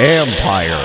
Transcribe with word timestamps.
Empire. 0.00 0.84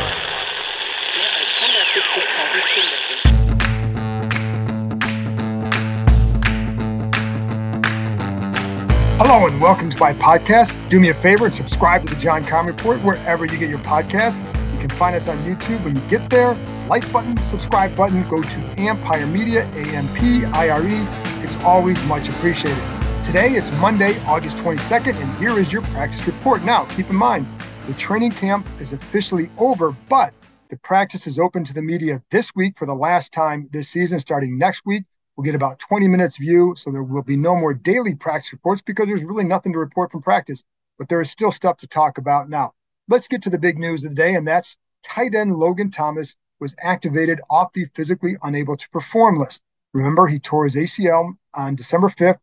Hello 9.18 9.46
and 9.46 9.62
welcome 9.62 9.92
to 9.92 10.00
my 10.00 10.14
podcast. 10.14 10.76
Do 10.90 11.00
me 11.00 11.10
a 11.10 11.14
favor 11.14 11.46
and 11.46 11.54
subscribe 11.54 12.08
to 12.08 12.16
the 12.16 12.20
John 12.20 12.44
Keim 12.44 12.66
Report 12.66 13.00
wherever 13.02 13.46
you 13.46 13.60
get 13.60 13.70
your 13.70 13.78
podcast. 13.80 14.40
You 14.74 14.80
can 14.80 14.90
find 14.90 15.16
us 15.16 15.28
on 15.28 15.38
YouTube 15.44 15.84
when 15.86 15.96
you 15.96 16.02
get 16.10 16.28
there. 16.32 16.56
Like 16.88 17.12
button, 17.14 17.38
subscribe 17.38 17.96
button, 17.96 18.28
go 18.30 18.42
to 18.42 18.60
Empire 18.78 19.28
Media, 19.28 19.70
A 19.76 19.96
M 19.96 20.08
P 20.16 20.46
I 20.46 20.70
R 20.70 20.84
E. 20.84 21.06
It's 21.46 21.64
always 21.64 22.04
much 22.06 22.30
appreciated. 22.30 22.93
Today 23.24 23.54
it's 23.54 23.76
Monday, 23.78 24.20
August 24.26 24.58
22nd, 24.58 25.20
and 25.20 25.38
here 25.38 25.58
is 25.58 25.72
your 25.72 25.82
practice 25.82 26.28
report. 26.28 26.62
Now, 26.64 26.86
keep 26.86 27.10
in 27.10 27.16
mind, 27.16 27.48
the 27.88 27.94
training 27.94 28.32
camp 28.32 28.68
is 28.80 28.92
officially 28.94 29.50
over, 29.58 29.96
but 30.10 30.34
the 30.70 30.78
practice 30.80 31.26
is 31.26 31.40
open 31.40 31.64
to 31.64 31.74
the 31.74 31.82
media 31.82 32.22
this 32.32 32.54
week 32.54 32.78
for 32.78 32.86
the 32.86 32.94
last 32.94 33.32
time 33.32 33.70
this 33.72 33.88
season, 33.88 34.20
starting 34.20 34.58
next 34.58 34.86
week. 34.86 35.04
We'll 35.36 35.46
get 35.46 35.56
about 35.56 35.80
20 35.80 36.08
minutes 36.10 36.38
view, 36.38 36.76
so 36.78 36.92
there 36.92 37.02
will 37.02 37.24
be 37.24 37.38
no 37.38 37.56
more 37.56 37.74
daily 37.74 38.14
practice 38.14 38.52
reports 38.52 38.82
because 38.82 39.08
there's 39.08 39.24
really 39.24 39.46
nothing 39.46 39.72
to 39.72 39.80
report 39.80 40.12
from 40.12 40.22
practice, 40.22 40.62
but 41.00 41.08
there 41.08 41.22
is 41.22 41.32
still 41.32 41.52
stuff 41.52 41.78
to 41.78 41.88
talk 41.88 42.18
about 42.18 42.50
now. 42.50 42.74
Let's 43.08 43.30
get 43.30 43.42
to 43.44 43.50
the 43.50 43.58
big 43.58 43.80
news 43.80 44.04
of 44.04 44.12
the 44.12 44.16
day, 44.16 44.36
and 44.36 44.46
that's 44.48 44.78
tight 45.02 45.34
end 45.34 45.56
Logan 45.56 45.92
Thomas 45.92 46.36
was 46.60 46.76
activated 46.84 47.40
off 47.50 47.74
the 47.74 47.86
physically 47.96 48.36
unable 48.44 48.76
to 48.76 48.90
perform 48.90 49.38
list. 49.38 49.64
Remember, 49.94 50.28
he 50.28 50.40
tore 50.40 50.66
his 50.66 50.76
ACL 50.76 51.36
on 51.56 51.76
December 51.76 52.10
5th 52.10 52.38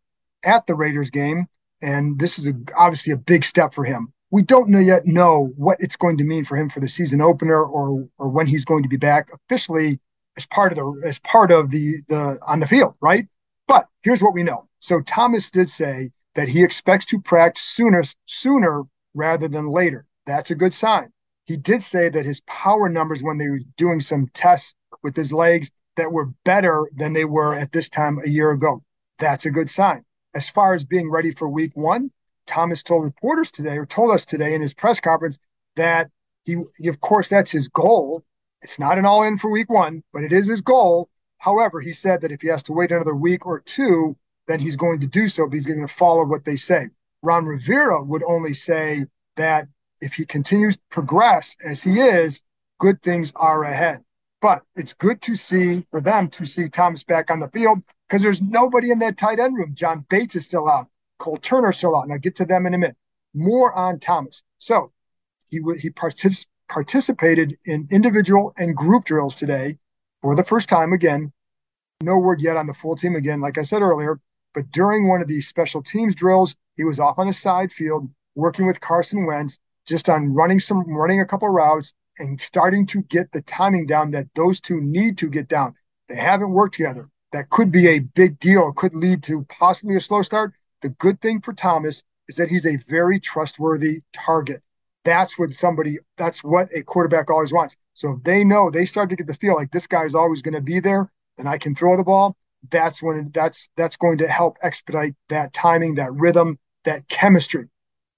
at 0.45 0.67
the 0.67 0.75
Raiders 0.75 1.11
game, 1.11 1.47
and 1.83 2.19
this 2.19 2.39
is 2.39 2.47
a, 2.47 2.55
obviously 2.77 3.13
a 3.13 3.17
big 3.17 3.45
step 3.45 3.75
for 3.75 3.85
him. 3.85 4.13
We 4.31 4.43
don't 4.43 4.69
know 4.69 4.79
yet 4.79 5.07
know 5.07 5.53
what 5.57 5.79
it's 5.81 5.97
going 5.97 6.19
to 6.19 6.25
mean 6.25 6.45
for 6.45 6.57
him 6.57 6.69
for 6.69 6.81
the 6.81 6.89
season 6.89 7.21
opener 7.21 7.63
or 7.63 8.09
or 8.19 8.29
when 8.29 8.47
he's 8.47 8.65
going 8.65 8.83
to 8.85 8.89
be 8.89 8.97
back 8.97 9.31
officially 9.33 10.01
as 10.37 10.47
part 10.47 10.73
of 10.73 10.79
the 10.79 11.07
as 11.07 11.19
part 11.19 11.51
of 11.51 11.71
the 11.71 11.97
the 12.09 12.39
on 12.47 12.61
the 12.61 12.67
field, 12.67 12.95
right? 13.01 13.27
But 13.67 13.87
here's 14.03 14.23
what 14.23 14.35
we 14.35 14.43
know. 14.43 14.69
So 14.79 15.01
Thomas 15.01 15.51
did 15.51 15.69
say 15.69 16.13
that 16.35 16.49
he 16.49 16.63
expects 16.63 17.07
to 17.07 17.21
practice 17.21 17.65
sooner 17.65 18.03
sooner 18.27 18.85
rather 19.15 19.49
than 19.49 19.69
later. 19.69 20.07
That's 20.27 20.51
a 20.51 20.55
good 20.55 20.75
sign. 20.75 21.13
He 21.47 21.57
did 21.57 21.83
say 21.83 22.09
that 22.09 22.25
his 22.25 22.41
power 22.43 22.89
numbers 22.89 23.23
when 23.23 23.39
they 23.39 23.49
were 23.49 23.61
doing 23.77 24.01
some 24.01 24.29
tests 24.33 24.75
with 25.03 25.17
his 25.17 25.33
legs 25.33 25.71
that 25.97 26.13
were 26.13 26.33
better 26.45 26.89
than 26.95 27.13
they 27.13 27.25
were 27.25 27.55
at 27.55 27.73
this 27.73 27.89
time 27.89 28.19
a 28.25 28.29
year 28.29 28.53
ago. 28.53 28.83
That's 29.19 29.47
a 29.47 29.51
good 29.51 29.69
sign. 29.69 30.05
As 30.35 30.49
far 30.49 30.75
as 30.75 30.85
being 30.85 31.11
ready 31.11 31.33
for 31.33 31.49
week 31.49 31.73
one, 31.75 32.11
Thomas 32.47 32.83
told 32.83 33.05
reporters 33.05 33.51
today, 33.51 33.77
or 33.77 33.87
told 33.87 34.11
us 34.11 34.25
today 34.25 34.55
in 34.55 34.61
his 34.61 34.75
press 34.75 35.01
conference, 35.01 35.39
that 35.77 36.11
he, 36.45 36.57
of 36.87 37.01
course, 37.01 37.29
that's 37.29 37.51
his 37.51 37.69
goal 37.69 38.25
it's 38.63 38.79
not 38.79 38.99
an 38.99 39.07
all 39.07 39.23
in 39.23 39.39
for 39.39 39.51
week 39.51 39.71
one, 39.71 40.03
but 40.13 40.23
it 40.23 40.33
is 40.33 40.47
his 40.47 40.61
goal. 40.61 41.09
However, 41.39 41.81
he 41.81 41.93
said 41.93 42.21
that 42.21 42.33
if 42.33 42.43
he 42.43 42.49
has 42.49 42.63
to 42.65 42.73
wait 42.73 42.93
another 42.93 43.15
week 43.15 43.47
or 43.47 43.61
two, 43.61 44.17
then 44.47 44.61
he's 44.61 44.77
going 44.77 45.01
to 45.01 45.07
do 45.07 45.29
so, 45.29 45.47
but 45.47 45.55
he's 45.55 45.67
going 45.67 45.81
to 45.81 45.93
follow 45.93 46.25
what 46.27 46.45
they 46.45 46.57
say. 46.57 46.89
Ron 47.23 47.47
Rivera 47.47 48.03
would 48.03 48.23
only 48.25 48.55
say 48.55 49.07
that 49.37 49.69
if 50.01 50.15
he 50.15 50.27
continues 50.27 50.77
to 50.77 50.83
progress 50.91 51.57
as 51.65 51.83
he 51.83 52.01
is, 52.01 52.43
good 52.79 53.01
things 53.03 53.33
are 53.37 53.65
ahead. 53.65 54.03
But 54.43 54.63
it's 54.77 54.95
good 54.95 55.21
to 55.23 55.35
see 55.35 55.87
for 55.91 56.01
them 56.01 56.29
to 56.31 56.47
see 56.47 56.69
Thomas 56.69 57.05
back 57.05 57.31
on 57.31 57.41
the 57.41 57.49
field 57.49 57.83
because 58.11 58.23
there's 58.23 58.43
nobody 58.43 58.91
in 58.91 58.99
that 58.99 59.17
tight 59.17 59.39
end 59.39 59.57
room. 59.57 59.73
John 59.73 60.05
Bates 60.09 60.35
is 60.35 60.45
still 60.45 60.69
out. 60.69 60.89
Cole 61.21 61.37
Turner 61.37 61.71
still 61.71 61.97
out. 61.97 62.03
And 62.03 62.13
I'll 62.13 62.19
get 62.19 62.35
to 62.37 62.45
them 62.45 62.67
in 62.67 62.75
a 62.75 62.79
minute. 62.79 62.97
More 63.35 63.73
on 63.73 64.01
Thomas. 64.01 64.43
So 64.59 64.91
he 65.49 65.61
he 65.79 65.91
partic- 65.91 66.47
participated 66.69 67.57
in 67.67 67.87
individual 67.93 68.53
and 68.59 68.77
group 68.77 69.05
drills 69.05 69.37
today 69.37 69.79
for 70.23 70.35
the 70.35 70.43
first 70.43 70.69
time 70.69 70.93
again. 70.93 71.33
No 72.03 72.19
word 72.19 72.41
yet 72.41 72.57
on 72.57 72.67
the 72.67 72.75
full 72.75 72.97
team 72.97 73.15
again, 73.15 73.41
like 73.41 73.59
I 73.59 73.63
said 73.63 73.81
earlier. 73.81 74.19
But 74.55 74.73
during 74.73 75.07
one 75.07 75.23
of 75.23 75.29
these 75.29 75.47
special 75.47 75.81
teams 75.81 76.17
drills, 76.17 76.57
he 76.77 76.83
was 76.83 76.99
off 76.99 77.21
on 77.21 77.29
the 77.29 77.33
side 77.33 77.71
field 77.71 78.11
working 78.35 78.67
with 78.67 78.81
Carson 78.81 79.25
Wentz, 79.25 79.61
just 79.87 80.09
on 80.09 80.35
running 80.35 80.59
some 80.59 80.83
running 80.89 81.21
a 81.21 81.27
couple 81.27 81.49
routes 81.49 81.95
and 82.19 82.41
starting 82.41 82.87
to 82.87 83.03
get 83.03 83.31
the 83.31 83.43
timing 83.43 83.87
down 83.87 84.11
that 84.11 84.27
those 84.35 84.61
two 84.61 84.81
need 84.81 85.17
to 85.19 85.29
get 85.29 85.47
down. 85.47 85.77
They 86.09 86.17
haven't 86.17 86.51
worked 86.51 86.75
together. 86.75 87.07
That 87.33 87.51
could 87.51 87.71
be 87.71 87.89
a 87.89 88.01
big 88.01 88.39
deal. 88.41 88.69
It 88.69 88.77
could 88.77 88.95
lead 88.95 89.23
to 89.25 89.45
possibly 89.45 89.97
a 89.97 90.01
slow 90.01 90.23
start. 90.23 90.53
The 90.83 90.89
good 90.91 91.21
thing 91.21 91.41
for 91.41 91.53
Thomas 91.53 92.03
is 92.29 92.37
that 92.37 92.49
he's 92.49 92.67
a 92.67 92.77
very 92.89 93.21
trustworthy 93.21 94.03
target. 94.13 94.63
That's 95.05 95.39
what 95.39 95.53
somebody, 95.53 95.99
that's 96.17 96.43
what 96.43 96.69
a 96.75 96.83
quarterback 96.83 97.31
always 97.31 97.53
wants. 97.53 97.77
So 97.95 98.13
if 98.13 98.23
they 98.25 98.45
know 98.45 98.71
they 98.71 98.85
start 98.85 99.11
to 99.11 99.17
get 99.17 99.27
the 99.27 99.35
feel 99.35 99.55
like 99.55 99.71
this 99.71 99.87
guy's 99.87 100.15
always 100.15 100.43
going 100.43 100.55
to 100.55 100.61
be 100.61 100.81
there, 100.81 101.11
then 101.37 101.47
I 101.47 101.59
can 101.59 101.75
throw 101.75 101.97
the 101.97 102.05
ball. 102.05 102.37
That's 102.71 103.03
when 103.03 103.31
that's 103.33 103.71
that's 103.77 103.97
going 103.97 104.19
to 104.19 104.29
help 104.29 104.59
expedite 104.63 105.15
that 105.29 105.53
timing, 105.55 105.95
that 105.95 106.13
rhythm, 106.13 106.59
that 106.85 107.09
chemistry. 107.09 107.71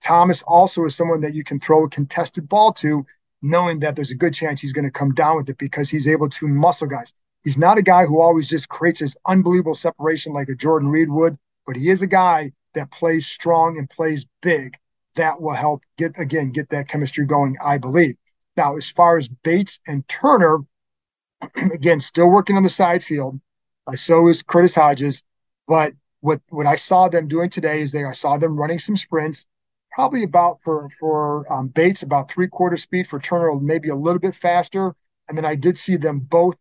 Thomas 0.03 0.43
also 0.43 0.85
is 0.85 0.97
someone 0.97 1.21
that 1.21 1.35
you 1.35 1.45
can 1.45 1.61
throw 1.61 1.85
a 1.85 1.89
contested 1.89 2.49
ball 2.49 2.73
to, 2.75 3.07
knowing 3.41 3.81
that 3.81 3.95
there's 3.95 4.11
a 4.11 4.17
good 4.17 4.35
chance 4.35 4.61
he's 4.61 4.73
going 4.73 4.85
to 4.85 4.91
come 4.91 5.15
down 5.15 5.37
with 5.37 5.49
it 5.49 5.59
because 5.59 5.89
he's 5.89 6.09
able 6.09 6.29
to 6.31 6.49
muscle 6.49 6.89
guys. 6.89 7.13
He's 7.43 7.59
not 7.59 7.79
a 7.79 7.83
guy 7.83 8.07
who 8.07 8.21
always 8.21 8.49
just 8.49 8.69
creates 8.69 9.01
this 9.01 9.17
unbelievable 9.27 9.75
separation 9.75 10.33
like 10.33 10.49
a 10.49 10.55
Jordan 10.55 10.89
Reed 10.89 11.11
would, 11.11 11.37
but 11.67 11.77
he 11.77 11.91
is 11.91 12.03
a 12.03 12.07
guy 12.07 12.53
that 12.75 12.91
plays 12.91 13.27
strong 13.27 13.79
and 13.79 13.91
plays 13.91 14.27
big 14.41 14.77
that 15.15 15.41
will 15.41 15.55
help 15.55 15.83
get 15.99 16.19
again 16.19 16.51
get 16.51 16.71
that 16.71 16.89
chemistry 16.89 17.27
going, 17.27 17.57
I 17.65 17.79
believe. 17.79 18.17
Now, 18.57 18.77
as 18.77 18.89
far 18.89 19.19
as 19.19 19.29
Bates 19.29 19.81
and 19.87 20.07
Turner, 20.09 20.61
again, 21.57 22.01
still 22.01 22.31
working 22.31 22.57
on 22.57 22.63
the 22.63 22.71
side 22.71 23.03
field. 23.03 23.41
Uh, 23.87 23.97
so 23.97 24.29
is 24.29 24.43
Curtis 24.43 24.75
Hodges. 24.75 25.23
But 25.67 25.95
what 26.21 26.41
what 26.49 26.67
I 26.67 26.77
saw 26.77 27.09
them 27.09 27.29
doing 27.29 27.51
today 27.51 27.83
is 27.83 27.93
they 27.93 28.05
I 28.05 28.13
saw 28.13 28.37
them 28.37 28.57
running 28.57 28.79
some 28.79 28.97
sprints, 28.97 29.47
probably 29.91 30.23
about 30.23 30.63
for 30.63 30.89
for 30.91 31.51
um, 31.53 31.69
Bates 31.69 32.03
about 32.03 32.31
three 32.31 32.49
quarter 32.49 32.77
speed 32.77 33.07
for 33.07 33.19
Turner, 33.19 33.55
maybe 33.59 33.89
a 33.89 33.97
little 33.97 34.21
bit 34.21 34.35
faster. 34.35 34.95
And 35.29 35.39
then 35.39 35.45
I 35.45 35.55
did 35.55 35.79
see 35.79 35.97
them 35.97 36.21
both 36.21 36.57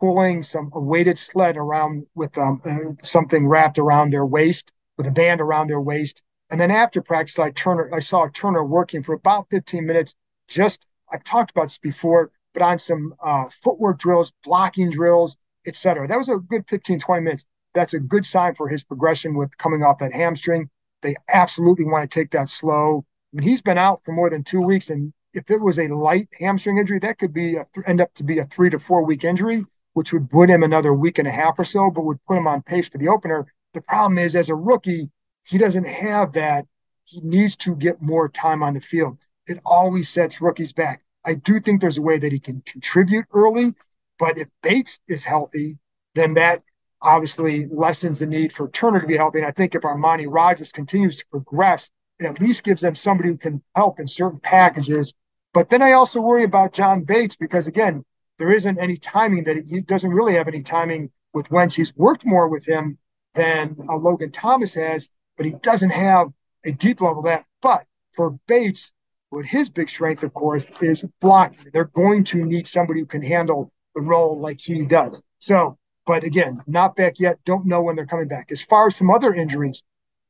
pulling 0.00 0.42
some 0.42 0.70
a 0.74 0.80
weighted 0.80 1.18
sled 1.18 1.56
around 1.56 2.06
with 2.14 2.36
um, 2.38 2.60
uh, 2.64 2.92
something 3.02 3.46
wrapped 3.46 3.78
around 3.78 4.10
their 4.10 4.26
waist 4.26 4.72
with 4.96 5.06
a 5.06 5.10
band 5.10 5.40
around 5.40 5.68
their 5.68 5.80
waist 5.80 6.22
and 6.50 6.60
then 6.60 6.70
after 6.70 7.02
practice, 7.02 7.38
I 7.38 7.50
Turner, 7.50 7.90
I 7.92 8.00
saw 8.00 8.28
Turner 8.28 8.64
working 8.64 9.02
for 9.02 9.14
about 9.14 9.48
15 9.50 9.84
minutes. 9.84 10.14
Just 10.46 10.86
I've 11.10 11.24
talked 11.24 11.50
about 11.50 11.64
this 11.64 11.78
before, 11.78 12.30
but 12.52 12.62
on 12.62 12.78
some 12.78 13.14
uh, 13.22 13.46
footwork 13.48 13.98
drills, 13.98 14.32
blocking 14.44 14.90
drills, 14.90 15.36
etc. 15.66 16.06
That 16.06 16.18
was 16.18 16.28
a 16.28 16.36
good 16.36 16.64
15, 16.68 17.00
20 17.00 17.22
minutes. 17.22 17.46
That's 17.74 17.94
a 17.94 17.98
good 17.98 18.24
sign 18.24 18.54
for 18.54 18.68
his 18.68 18.84
progression 18.84 19.36
with 19.36 19.56
coming 19.58 19.82
off 19.82 19.98
that 19.98 20.12
hamstring. 20.12 20.70
They 21.02 21.16
absolutely 21.28 21.86
want 21.86 22.08
to 22.08 22.20
take 22.20 22.30
that 22.30 22.48
slow. 22.48 23.04
I 23.32 23.38
mean, 23.38 23.48
he's 23.48 23.62
been 23.62 23.78
out 23.78 24.02
for 24.04 24.12
more 24.12 24.30
than 24.30 24.44
two 24.44 24.60
weeks, 24.60 24.90
and 24.90 25.12
if 25.32 25.50
it 25.50 25.60
was 25.60 25.78
a 25.78 25.88
light 25.88 26.28
hamstring 26.38 26.78
injury, 26.78 27.00
that 27.00 27.18
could 27.18 27.32
be 27.32 27.56
a, 27.56 27.66
end 27.86 28.00
up 28.00 28.14
to 28.14 28.22
be 28.22 28.38
a 28.38 28.44
three 28.44 28.70
to 28.70 28.78
four 28.78 29.04
week 29.04 29.24
injury, 29.24 29.64
which 29.94 30.12
would 30.12 30.30
put 30.30 30.50
him 30.50 30.62
another 30.62 30.92
week 30.92 31.18
and 31.18 31.26
a 31.26 31.32
half 31.32 31.58
or 31.58 31.64
so, 31.64 31.90
but 31.90 32.04
would 32.04 32.24
put 32.26 32.38
him 32.38 32.46
on 32.46 32.62
pace 32.62 32.88
for 32.88 32.98
the 32.98 33.08
opener. 33.08 33.46
The 33.72 33.80
problem 33.80 34.18
is, 34.18 34.36
as 34.36 34.50
a 34.50 34.54
rookie, 34.54 35.10
he 35.44 35.58
doesn't 35.58 35.86
have 35.86 36.34
that. 36.34 36.66
He 37.04 37.20
needs 37.20 37.56
to 37.56 37.74
get 37.74 38.02
more 38.02 38.28
time 38.28 38.62
on 38.62 38.74
the 38.74 38.80
field. 38.80 39.18
It 39.46 39.60
always 39.64 40.08
sets 40.08 40.40
rookies 40.40 40.72
back. 40.72 41.02
I 41.24 41.34
do 41.34 41.58
think 41.60 41.80
there's 41.80 41.98
a 41.98 42.02
way 42.02 42.18
that 42.18 42.32
he 42.32 42.38
can 42.38 42.62
contribute 42.66 43.26
early, 43.32 43.72
but 44.18 44.38
if 44.38 44.48
Bates 44.62 45.00
is 45.08 45.24
healthy, 45.24 45.78
then 46.14 46.34
that 46.34 46.62
obviously 47.00 47.66
lessens 47.66 48.18
the 48.20 48.26
need 48.26 48.52
for 48.52 48.68
Turner 48.68 49.00
to 49.00 49.06
be 49.06 49.16
healthy. 49.16 49.38
And 49.38 49.46
I 49.46 49.50
think 49.50 49.74
if 49.74 49.82
Armani 49.82 50.26
Rogers 50.28 50.72
continues 50.72 51.16
to 51.16 51.26
progress, 51.30 51.90
it 52.18 52.26
at 52.26 52.40
least 52.40 52.64
gives 52.64 52.82
them 52.82 52.94
somebody 52.94 53.28
who 53.28 53.36
can 53.36 53.62
help 53.74 54.00
in 54.00 54.06
certain 54.06 54.40
packages. 54.40 55.14
But 55.52 55.68
then 55.70 55.82
I 55.82 55.92
also 55.92 56.20
worry 56.20 56.44
about 56.44 56.72
John 56.72 57.02
Bates 57.02 57.36
because, 57.36 57.66
again, 57.66 58.04
there 58.38 58.50
isn't 58.50 58.78
any 58.78 58.96
timing 58.96 59.44
that 59.44 59.64
he 59.66 59.80
doesn't 59.80 60.10
really 60.10 60.34
have 60.34 60.48
any 60.48 60.62
timing 60.62 61.10
with 61.32 61.50
Wentz. 61.50 61.74
He's 61.74 61.96
worked 61.96 62.24
more 62.24 62.48
with 62.48 62.66
him 62.66 62.98
than 63.34 63.76
uh, 63.88 63.96
Logan 63.96 64.30
Thomas 64.30 64.74
has 64.74 65.10
but 65.36 65.46
he 65.46 65.52
doesn't 65.62 65.90
have 65.90 66.28
a 66.64 66.72
deep 66.72 67.00
level 67.00 67.22
that. 67.22 67.44
But 67.60 67.86
for 68.12 68.38
Bates, 68.46 68.92
what 69.30 69.46
his 69.46 69.70
big 69.70 69.88
strength, 69.88 70.22
of 70.22 70.32
course, 70.34 70.70
is 70.82 71.04
blocking. 71.20 71.70
They're 71.72 71.86
going 71.86 72.24
to 72.24 72.44
need 72.44 72.68
somebody 72.68 73.00
who 73.00 73.06
can 73.06 73.22
handle 73.22 73.72
the 73.94 74.00
role 74.00 74.38
like 74.38 74.60
he 74.60 74.84
does. 74.84 75.20
So, 75.38 75.78
but 76.06 76.24
again, 76.24 76.56
not 76.66 76.96
back 76.96 77.18
yet. 77.18 77.38
Don't 77.44 77.66
know 77.66 77.82
when 77.82 77.96
they're 77.96 78.06
coming 78.06 78.28
back. 78.28 78.52
As 78.52 78.62
far 78.62 78.88
as 78.88 78.96
some 78.96 79.10
other 79.10 79.34
injuries, 79.34 79.82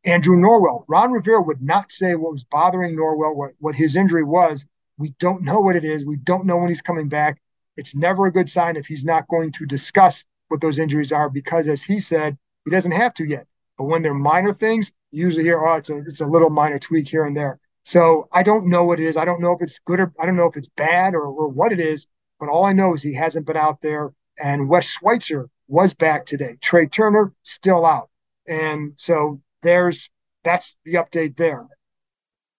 Andrew 0.04 0.36
Norwell, 0.36 0.84
Ron 0.86 1.12
Rivera 1.12 1.42
would 1.42 1.62
not 1.62 1.90
say 1.90 2.14
what 2.14 2.32
was 2.32 2.44
bothering 2.44 2.96
Norwell, 2.96 3.34
what, 3.34 3.52
what 3.58 3.74
his 3.74 3.96
injury 3.96 4.22
was. 4.22 4.66
We 4.96 5.14
don't 5.18 5.42
know 5.42 5.60
what 5.60 5.76
it 5.76 5.84
is. 5.84 6.04
We 6.04 6.16
don't 6.16 6.46
know 6.46 6.56
when 6.56 6.68
he's 6.68 6.82
coming 6.82 7.08
back. 7.08 7.40
It's 7.76 7.94
never 7.94 8.26
a 8.26 8.32
good 8.32 8.48
sign 8.48 8.76
if 8.76 8.86
he's 8.86 9.04
not 9.04 9.28
going 9.28 9.52
to 9.52 9.66
discuss 9.66 10.24
what 10.48 10.60
those 10.60 10.78
injuries 10.78 11.12
are 11.12 11.28
because, 11.28 11.68
as 11.68 11.82
he 11.82 11.98
said, 11.98 12.36
he 12.64 12.70
doesn't 12.70 12.92
have 12.92 13.14
to 13.14 13.24
yet. 13.24 13.46
But 13.76 13.84
when 13.84 14.02
they're 14.02 14.14
minor 14.14 14.52
things, 14.52 14.92
you 15.10 15.24
usually 15.24 15.44
hear, 15.44 15.64
oh, 15.64 15.74
it's 15.74 15.90
a, 15.90 15.96
it's 15.96 16.20
a 16.20 16.26
little 16.26 16.50
minor 16.50 16.78
tweak 16.78 17.08
here 17.08 17.24
and 17.24 17.36
there. 17.36 17.58
So 17.84 18.28
I 18.32 18.42
don't 18.42 18.68
know 18.68 18.84
what 18.84 19.00
it 19.00 19.06
is. 19.06 19.16
I 19.16 19.24
don't 19.24 19.40
know 19.40 19.52
if 19.52 19.60
it's 19.60 19.78
good 19.80 20.00
or 20.00 20.12
I 20.18 20.26
don't 20.26 20.36
know 20.36 20.48
if 20.48 20.56
it's 20.56 20.68
bad 20.76 21.14
or, 21.14 21.24
or 21.24 21.48
what 21.48 21.72
it 21.72 21.80
is. 21.80 22.06
But 22.40 22.48
all 22.48 22.64
I 22.64 22.72
know 22.72 22.94
is 22.94 23.02
he 23.02 23.14
hasn't 23.14 23.46
been 23.46 23.56
out 23.56 23.80
there. 23.80 24.12
And 24.38 24.68
Wes 24.68 24.86
Schweitzer 24.86 25.48
was 25.68 25.94
back 25.94 26.26
today. 26.26 26.56
Trai 26.60 26.90
Turner 26.90 27.32
still 27.42 27.84
out. 27.84 28.10
And 28.46 28.92
so 28.96 29.40
there's 29.62 30.10
that's 30.42 30.76
the 30.84 30.94
update 30.94 31.36
there. 31.36 31.66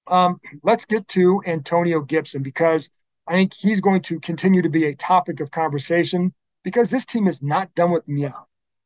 Um, 0.08 0.40
let's 0.64 0.86
get 0.86 1.08
to 1.10 1.42
Antonio 1.46 2.02
Gibson 2.02 2.44
because 2.44 2.90
I 3.28 3.34
think 3.34 3.54
he's 3.54 3.82
going 3.82 4.02
to 4.04 4.20
continue 4.20 4.62
to 4.62 4.70
be 4.70 4.86
a 4.86 4.96
topic 4.96 5.40
of 5.40 5.52
conversation 5.52 6.34
because 6.64 6.90
this 6.90 7.06
team 7.06 7.28
is 7.28 7.42
not 7.42 7.74
done 7.76 7.92
with 7.92 8.08
him 8.08 8.18
yet. 8.18 8.34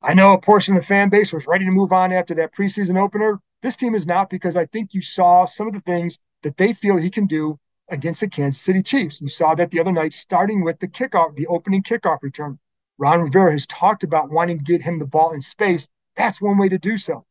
I 0.01 0.13
know 0.13 0.33
a 0.33 0.39
portion 0.39 0.75
of 0.75 0.81
the 0.81 0.87
fan 0.87 1.09
base 1.09 1.33
was 1.33 1.45
ready 1.45 1.65
to 1.65 1.71
move 1.71 1.91
on 1.91 2.13
after 2.13 2.33
that 2.35 2.55
preseason 2.55 2.97
opener. 2.97 3.41
This 3.61 3.75
team 3.75 3.95
is 3.95 4.07
not 4.07 4.29
because 4.29 4.55
I 4.55 4.65
think 4.67 4.93
you 4.93 5.01
saw 5.01 5.45
some 5.45 5.67
of 5.67 5.73
the 5.73 5.81
things 5.81 6.17
that 6.43 6.55
they 6.55 6.73
feel 6.73 6.95
he 6.95 7.09
can 7.09 7.25
do 7.25 7.59
against 7.89 8.21
the 8.21 8.29
Kansas 8.29 8.61
City 8.61 8.81
Chiefs. 8.81 9.19
You 9.19 9.27
saw 9.27 9.55
that 9.55 9.71
the 9.71 9.79
other 9.79 9.91
night, 9.91 10.13
starting 10.13 10.63
with 10.63 10.79
the 10.79 10.87
kickoff, 10.87 11.35
the 11.35 11.47
opening 11.47 11.83
kickoff 11.83 12.19
return. 12.21 12.59
Ron 12.97 13.21
Rivera 13.21 13.51
has 13.51 13.67
talked 13.67 14.03
about 14.03 14.29
wanting 14.29 14.59
to 14.59 14.63
get 14.63 14.81
him 14.81 14.99
the 14.99 15.05
ball 15.05 15.31
in 15.33 15.41
space. 15.41 15.87
That's 16.15 16.41
one 16.41 16.57
way 16.57 16.69
to 16.69 16.77
do 16.77 16.97
so. 16.97 17.25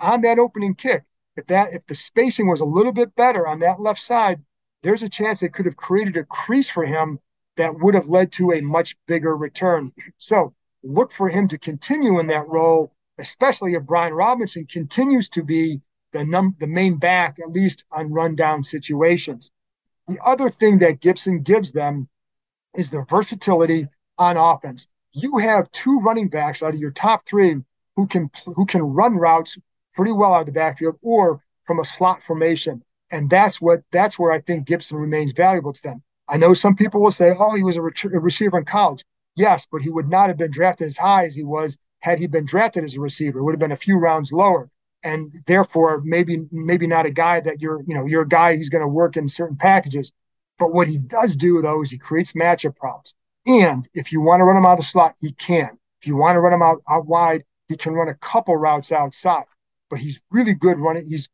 On 0.00 0.20
that 0.22 0.38
opening 0.38 0.74
kick, 0.74 1.04
if 1.36 1.46
that 1.46 1.72
if 1.72 1.86
the 1.86 1.94
spacing 1.94 2.48
was 2.48 2.60
a 2.60 2.64
little 2.64 2.92
bit 2.92 3.14
better 3.14 3.46
on 3.46 3.60
that 3.60 3.80
left 3.80 4.00
side, 4.00 4.42
there's 4.82 5.02
a 5.02 5.08
chance 5.08 5.42
it 5.42 5.52
could 5.52 5.66
have 5.66 5.76
created 5.76 6.16
a 6.16 6.24
crease 6.24 6.70
for 6.70 6.84
him 6.84 7.18
that 7.56 7.78
would 7.78 7.94
have 7.94 8.08
led 8.08 8.32
to 8.32 8.52
a 8.52 8.60
much 8.60 8.96
bigger 9.06 9.36
return. 9.36 9.92
So 10.16 10.54
look 10.82 11.12
for 11.12 11.28
him 11.28 11.48
to 11.48 11.58
continue 11.58 12.20
in 12.20 12.28
that 12.28 12.48
role, 12.48 12.92
especially 13.18 13.74
if 13.74 13.82
Brian 13.82 14.14
Robinson 14.14 14.66
continues 14.66 15.28
to 15.30 15.42
be 15.42 15.80
the 16.12 16.24
num 16.24 16.56
the 16.58 16.66
main 16.66 16.96
back, 16.96 17.38
at 17.38 17.50
least 17.50 17.84
on 17.90 18.12
rundown 18.12 18.62
situations. 18.62 19.50
The 20.06 20.18
other 20.24 20.48
thing 20.48 20.78
that 20.78 21.00
Gibson 21.00 21.42
gives 21.42 21.72
them 21.72 22.08
is 22.74 22.90
the 22.90 23.04
versatility 23.08 23.88
on 24.16 24.36
offense. 24.36 24.88
You 25.12 25.38
have 25.38 25.70
two 25.72 25.98
running 26.00 26.28
backs 26.28 26.62
out 26.62 26.74
of 26.74 26.80
your 26.80 26.92
top 26.92 27.26
three 27.26 27.56
who 27.96 28.06
can 28.06 28.30
who 28.44 28.64
can 28.64 28.82
run 28.82 29.16
routes 29.16 29.58
pretty 29.94 30.12
well 30.12 30.32
out 30.32 30.40
of 30.40 30.46
the 30.46 30.52
backfield 30.52 30.96
or 31.02 31.42
from 31.66 31.80
a 31.80 31.84
slot 31.84 32.22
formation. 32.22 32.82
And 33.10 33.30
that's 33.30 33.60
what 33.60 33.80
that's 33.90 34.18
where 34.18 34.32
I 34.32 34.40
think 34.40 34.66
Gibson 34.66 34.98
remains 34.98 35.32
valuable 35.32 35.72
to 35.72 35.82
them. 35.82 36.02
I 36.28 36.36
know 36.36 36.54
some 36.54 36.76
people 36.76 37.00
will 37.02 37.10
say, 37.10 37.32
"Oh, 37.38 37.54
he 37.54 37.62
was 37.62 37.76
a, 37.76 37.82
a 37.82 38.20
receiver 38.20 38.58
in 38.58 38.64
college." 38.64 39.04
Yes, 39.36 39.66
but 39.70 39.82
he 39.82 39.90
would 39.90 40.08
not 40.08 40.28
have 40.28 40.36
been 40.36 40.50
drafted 40.50 40.86
as 40.86 40.98
high 40.98 41.24
as 41.26 41.34
he 41.34 41.44
was 41.44 41.78
had 42.00 42.18
he 42.18 42.26
been 42.26 42.44
drafted 42.44 42.84
as 42.84 42.96
a 42.96 43.00
receiver. 43.00 43.38
It 43.38 43.44
would 43.44 43.54
have 43.54 43.60
been 43.60 43.72
a 43.72 43.76
few 43.76 43.98
rounds 43.98 44.32
lower, 44.32 44.68
and 45.02 45.32
therefore 45.46 46.02
maybe 46.04 46.46
maybe 46.50 46.86
not 46.86 47.06
a 47.06 47.10
guy 47.10 47.40
that 47.40 47.60
you're 47.60 47.82
you 47.86 47.94
know 47.94 48.06
you're 48.06 48.22
a 48.22 48.28
guy 48.28 48.56
who's 48.56 48.68
going 48.68 48.82
to 48.82 48.88
work 48.88 49.16
in 49.16 49.28
certain 49.28 49.56
packages. 49.56 50.12
But 50.58 50.74
what 50.74 50.88
he 50.88 50.98
does 50.98 51.36
do 51.36 51.62
though 51.62 51.82
is 51.82 51.90
he 51.90 51.98
creates 51.98 52.32
matchup 52.32 52.76
problems. 52.76 53.14
And 53.46 53.88
if 53.94 54.12
you 54.12 54.20
want 54.20 54.40
to 54.40 54.44
run 54.44 54.56
him 54.56 54.66
out 54.66 54.72
of 54.72 54.78
the 54.78 54.84
slot, 54.84 55.14
he 55.20 55.32
can. 55.32 55.78
If 56.02 56.06
you 56.06 56.16
want 56.16 56.36
to 56.36 56.40
run 56.40 56.52
him 56.52 56.62
out, 56.62 56.82
out 56.90 57.06
wide, 57.06 57.44
he 57.68 57.76
can 57.76 57.94
run 57.94 58.08
a 58.08 58.14
couple 58.14 58.56
routes 58.56 58.92
outside 58.92 59.44
but 59.90 59.98
he's 59.98 60.20
really 60.30 60.54
good 60.54 60.78
running. 60.78 61.06
He's 61.06 61.28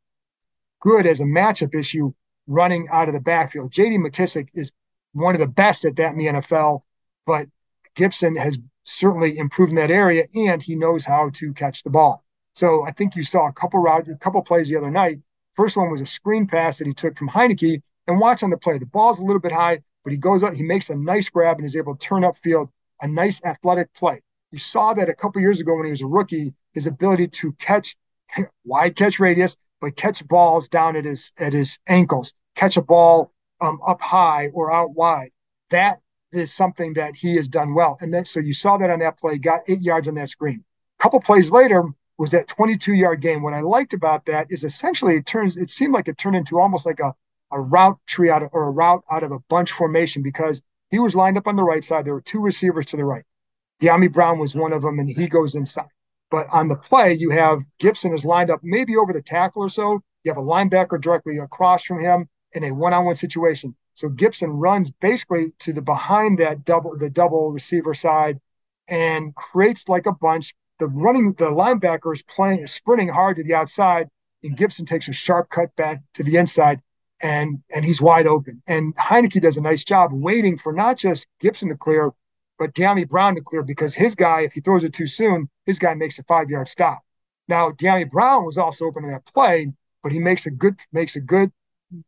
good 0.84 1.06
as 1.06 1.20
a 1.20 1.24
matchup 1.24 1.74
issue 1.74 2.12
running 2.46 2.86
out 2.92 3.08
of 3.08 3.14
the 3.14 3.20
backfield. 3.20 3.72
J.D. 3.72 3.96
McKissic 3.98 4.48
is 4.54 4.70
one 5.12 5.34
of 5.34 5.40
the 5.40 5.48
best 5.48 5.84
at 5.84 5.96
that 5.96 6.12
in 6.12 6.18
the 6.18 6.26
NFL, 6.26 6.82
but 7.26 7.48
Gibson 7.94 8.36
has 8.36 8.58
certainly 8.84 9.38
improved 9.38 9.70
in 9.70 9.76
that 9.76 9.90
area, 9.90 10.26
and 10.34 10.62
he 10.62 10.76
knows 10.76 11.04
how 11.04 11.30
to 11.34 11.54
catch 11.54 11.82
the 11.82 11.90
ball. 11.90 12.22
So 12.54 12.84
I 12.84 12.90
think 12.90 13.16
you 13.16 13.22
saw 13.22 13.48
a 13.48 13.52
couple 13.52 13.80
routes, 13.80 14.12
a 14.12 14.16
couple 14.16 14.42
plays 14.42 14.68
the 14.68 14.76
other 14.76 14.90
night. 14.90 15.20
First 15.54 15.76
one 15.76 15.90
was 15.90 16.02
a 16.02 16.06
screen 16.06 16.46
pass 16.46 16.78
that 16.78 16.86
he 16.86 16.92
took 16.92 17.16
from 17.16 17.28
Heinicke, 17.28 17.80
and 18.06 18.20
watch 18.20 18.42
on 18.42 18.50
the 18.50 18.58
play. 18.58 18.76
The 18.76 18.86
ball's 18.86 19.20
a 19.20 19.24
little 19.24 19.40
bit 19.40 19.52
high, 19.52 19.80
but 20.02 20.12
he 20.12 20.18
goes 20.18 20.42
up, 20.42 20.52
he 20.52 20.62
makes 20.62 20.90
a 20.90 20.94
nice 20.94 21.30
grab 21.30 21.56
and 21.56 21.64
is 21.64 21.76
able 21.76 21.96
to 21.96 22.06
turn 22.06 22.22
upfield, 22.22 22.68
a 23.00 23.08
nice 23.08 23.42
athletic 23.44 23.92
play. 23.94 24.20
You 24.52 24.58
saw 24.58 24.92
that 24.92 25.08
a 25.08 25.14
couple 25.14 25.40
years 25.40 25.60
ago 25.60 25.74
when 25.74 25.86
he 25.86 25.90
was 25.90 26.02
a 26.02 26.06
rookie, 26.06 26.52
his 26.74 26.86
ability 26.86 27.28
to 27.28 27.52
catch 27.54 27.96
wide 28.64 28.96
catch 28.96 29.18
radius, 29.18 29.56
but 29.84 29.96
catch 29.96 30.26
balls 30.26 30.66
down 30.66 30.96
at 30.96 31.04
his 31.04 31.30
at 31.38 31.52
his 31.52 31.78
ankles, 31.86 32.32
catch 32.54 32.78
a 32.78 32.82
ball 32.82 33.30
um, 33.60 33.78
up 33.86 34.00
high 34.00 34.48
or 34.54 34.72
out 34.72 34.92
wide. 34.94 35.30
That 35.68 36.00
is 36.32 36.54
something 36.54 36.94
that 36.94 37.14
he 37.14 37.36
has 37.36 37.48
done 37.48 37.74
well. 37.74 37.98
And 38.00 38.12
then 38.12 38.24
so 38.24 38.40
you 38.40 38.54
saw 38.54 38.78
that 38.78 38.88
on 38.88 39.00
that 39.00 39.18
play, 39.18 39.36
got 39.36 39.60
eight 39.68 39.82
yards 39.82 40.08
on 40.08 40.14
that 40.14 40.30
screen. 40.30 40.64
A 40.98 41.02
couple 41.02 41.20
plays 41.20 41.50
later 41.50 41.84
was 42.16 42.30
that 42.30 42.48
22 42.48 42.94
yard 42.94 43.20
game. 43.20 43.42
What 43.42 43.52
I 43.52 43.60
liked 43.60 43.92
about 43.92 44.24
that 44.24 44.46
is 44.50 44.64
essentially 44.64 45.16
it 45.16 45.26
turns 45.26 45.58
it 45.58 45.70
seemed 45.70 45.92
like 45.92 46.08
it 46.08 46.16
turned 46.16 46.36
into 46.36 46.58
almost 46.58 46.86
like 46.86 47.00
a, 47.00 47.14
a 47.52 47.60
route 47.60 47.98
tree 48.06 48.30
out 48.30 48.42
of, 48.42 48.48
or 48.54 48.68
a 48.68 48.70
route 48.70 49.04
out 49.10 49.22
of 49.22 49.32
a 49.32 49.40
bunch 49.50 49.70
formation 49.70 50.22
because 50.22 50.62
he 50.88 50.98
was 50.98 51.14
lined 51.14 51.36
up 51.36 51.46
on 51.46 51.56
the 51.56 51.62
right 51.62 51.84
side. 51.84 52.06
There 52.06 52.14
were 52.14 52.22
two 52.22 52.40
receivers 52.40 52.86
to 52.86 52.96
the 52.96 53.04
right. 53.04 53.24
Dyami 53.82 54.10
Brown 54.10 54.38
was 54.38 54.56
one 54.56 54.72
of 54.72 54.80
them, 54.80 54.98
and 54.98 55.10
he 55.10 55.28
goes 55.28 55.54
inside. 55.54 55.88
But 56.34 56.48
on 56.52 56.66
the 56.66 56.74
play, 56.74 57.14
you 57.14 57.30
have 57.30 57.62
Gibson 57.78 58.12
is 58.12 58.24
lined 58.24 58.50
up 58.50 58.58
maybe 58.64 58.96
over 58.96 59.12
the 59.12 59.22
tackle 59.22 59.62
or 59.62 59.68
so. 59.68 60.00
You 60.24 60.32
have 60.32 60.36
a 60.36 60.42
linebacker 60.42 61.00
directly 61.00 61.38
across 61.38 61.84
from 61.84 62.00
him 62.00 62.28
in 62.50 62.64
a 62.64 62.72
one-on-one 62.72 63.14
situation. 63.14 63.76
So 63.92 64.08
Gibson 64.08 64.50
runs 64.50 64.90
basically 64.90 65.52
to 65.60 65.72
the 65.72 65.80
behind 65.80 66.40
that 66.40 66.64
double 66.64 66.98
the 66.98 67.08
double 67.08 67.52
receiver 67.52 67.94
side 67.94 68.40
and 68.88 69.32
creates 69.36 69.88
like 69.88 70.06
a 70.06 70.12
bunch. 70.12 70.52
The 70.80 70.88
running 70.88 71.34
the 71.34 71.52
linebacker 71.52 72.12
is 72.12 72.24
playing 72.24 72.66
sprinting 72.66 73.10
hard 73.10 73.36
to 73.36 73.44
the 73.44 73.54
outside, 73.54 74.08
and 74.42 74.56
Gibson 74.56 74.86
takes 74.86 75.06
a 75.06 75.12
sharp 75.12 75.50
cut 75.50 75.76
back 75.76 76.02
to 76.14 76.24
the 76.24 76.36
inside 76.36 76.80
and 77.22 77.62
and 77.72 77.84
he's 77.84 78.02
wide 78.02 78.26
open. 78.26 78.60
And 78.66 78.92
Heinicke 78.96 79.40
does 79.40 79.56
a 79.56 79.60
nice 79.60 79.84
job 79.84 80.10
waiting 80.12 80.58
for 80.58 80.72
not 80.72 80.98
just 80.98 81.28
Gibson 81.38 81.68
to 81.68 81.76
clear, 81.76 82.10
but 82.58 82.74
Dyami 82.74 83.08
Brown 83.08 83.34
to 83.34 83.40
clear 83.40 83.62
because 83.62 83.94
his 83.94 84.14
guy, 84.14 84.42
if 84.42 84.52
he 84.52 84.60
throws 84.60 84.84
it 84.84 84.92
too 84.94 85.06
soon, 85.06 85.48
his 85.66 85.78
guy 85.78 85.94
makes 85.94 86.18
a 86.18 86.24
five 86.24 86.50
yard 86.50 86.68
stop. 86.68 87.02
Now, 87.48 87.70
Dyami 87.70 88.10
Brown 88.10 88.44
was 88.44 88.58
also 88.58 88.86
open 88.86 89.02
to 89.04 89.10
that 89.10 89.26
play, 89.26 89.72
but 90.02 90.12
he 90.12 90.18
makes 90.18 90.46
a 90.46 90.50
good, 90.50 90.78
makes 90.92 91.16
a 91.16 91.20
good, 91.20 91.52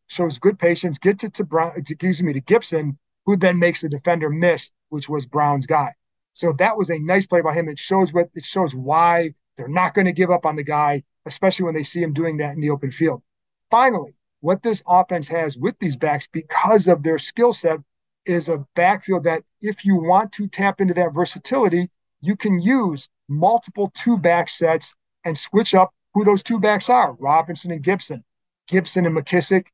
shows 0.08 0.38
good 0.38 0.58
patience, 0.58 0.98
gets 0.98 1.24
it 1.24 1.34
to 1.34 1.44
Brown, 1.44 1.72
excuse 1.76 2.22
me, 2.22 2.32
to 2.32 2.40
Gibson, 2.40 2.98
who 3.26 3.36
then 3.36 3.58
makes 3.58 3.82
the 3.82 3.88
defender 3.88 4.30
miss, 4.30 4.72
which 4.88 5.08
was 5.08 5.26
Brown's 5.26 5.66
guy. 5.66 5.92
So 6.32 6.52
that 6.54 6.76
was 6.76 6.90
a 6.90 6.98
nice 6.98 7.26
play 7.26 7.40
by 7.40 7.54
him. 7.54 7.68
It 7.68 7.78
shows 7.78 8.12
what 8.12 8.28
it 8.34 8.44
shows 8.44 8.74
why 8.74 9.34
they're 9.56 9.68
not 9.68 9.94
going 9.94 10.04
to 10.04 10.12
give 10.12 10.30
up 10.30 10.46
on 10.46 10.56
the 10.56 10.64
guy, 10.64 11.02
especially 11.24 11.64
when 11.64 11.74
they 11.74 11.82
see 11.82 12.02
him 12.02 12.12
doing 12.12 12.36
that 12.38 12.54
in 12.54 12.60
the 12.60 12.70
open 12.70 12.92
field. 12.92 13.22
Finally, 13.70 14.14
what 14.40 14.62
this 14.62 14.82
offense 14.86 15.26
has 15.28 15.56
with 15.56 15.78
these 15.78 15.96
backs 15.96 16.28
because 16.30 16.88
of 16.88 17.02
their 17.02 17.18
skill 17.18 17.52
set 17.52 17.80
is 18.26 18.48
a 18.48 18.64
backfield 18.74 19.24
that, 19.24 19.42
if 19.60 19.84
you 19.84 19.96
want 19.96 20.32
to 20.32 20.46
tap 20.48 20.80
into 20.80 20.94
that 20.94 21.14
versatility, 21.14 21.90
you 22.20 22.36
can 22.36 22.60
use 22.60 23.08
multiple 23.28 23.90
two 23.94 24.18
back 24.18 24.48
sets 24.48 24.94
and 25.24 25.36
switch 25.36 25.74
up 25.74 25.92
who 26.14 26.24
those 26.24 26.42
two 26.42 26.58
backs 26.58 26.88
are 26.88 27.14
Robinson 27.14 27.70
and 27.72 27.82
Gibson, 27.82 28.24
Gibson 28.68 29.06
and 29.06 29.16
McKissic, 29.16 29.66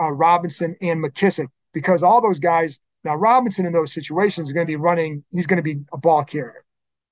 uh, 0.00 0.12
Robinson 0.12 0.76
and 0.80 1.02
McKissic, 1.02 1.48
because 1.72 2.02
all 2.02 2.20
those 2.20 2.38
guys, 2.38 2.80
now 3.02 3.16
Robinson 3.16 3.66
in 3.66 3.72
those 3.72 3.92
situations 3.92 4.48
is 4.48 4.52
going 4.52 4.66
to 4.66 4.70
be 4.70 4.76
running, 4.76 5.24
he's 5.30 5.46
going 5.46 5.56
to 5.56 5.62
be 5.62 5.80
a 5.92 5.98
ball 5.98 6.24
carrier. 6.24 6.64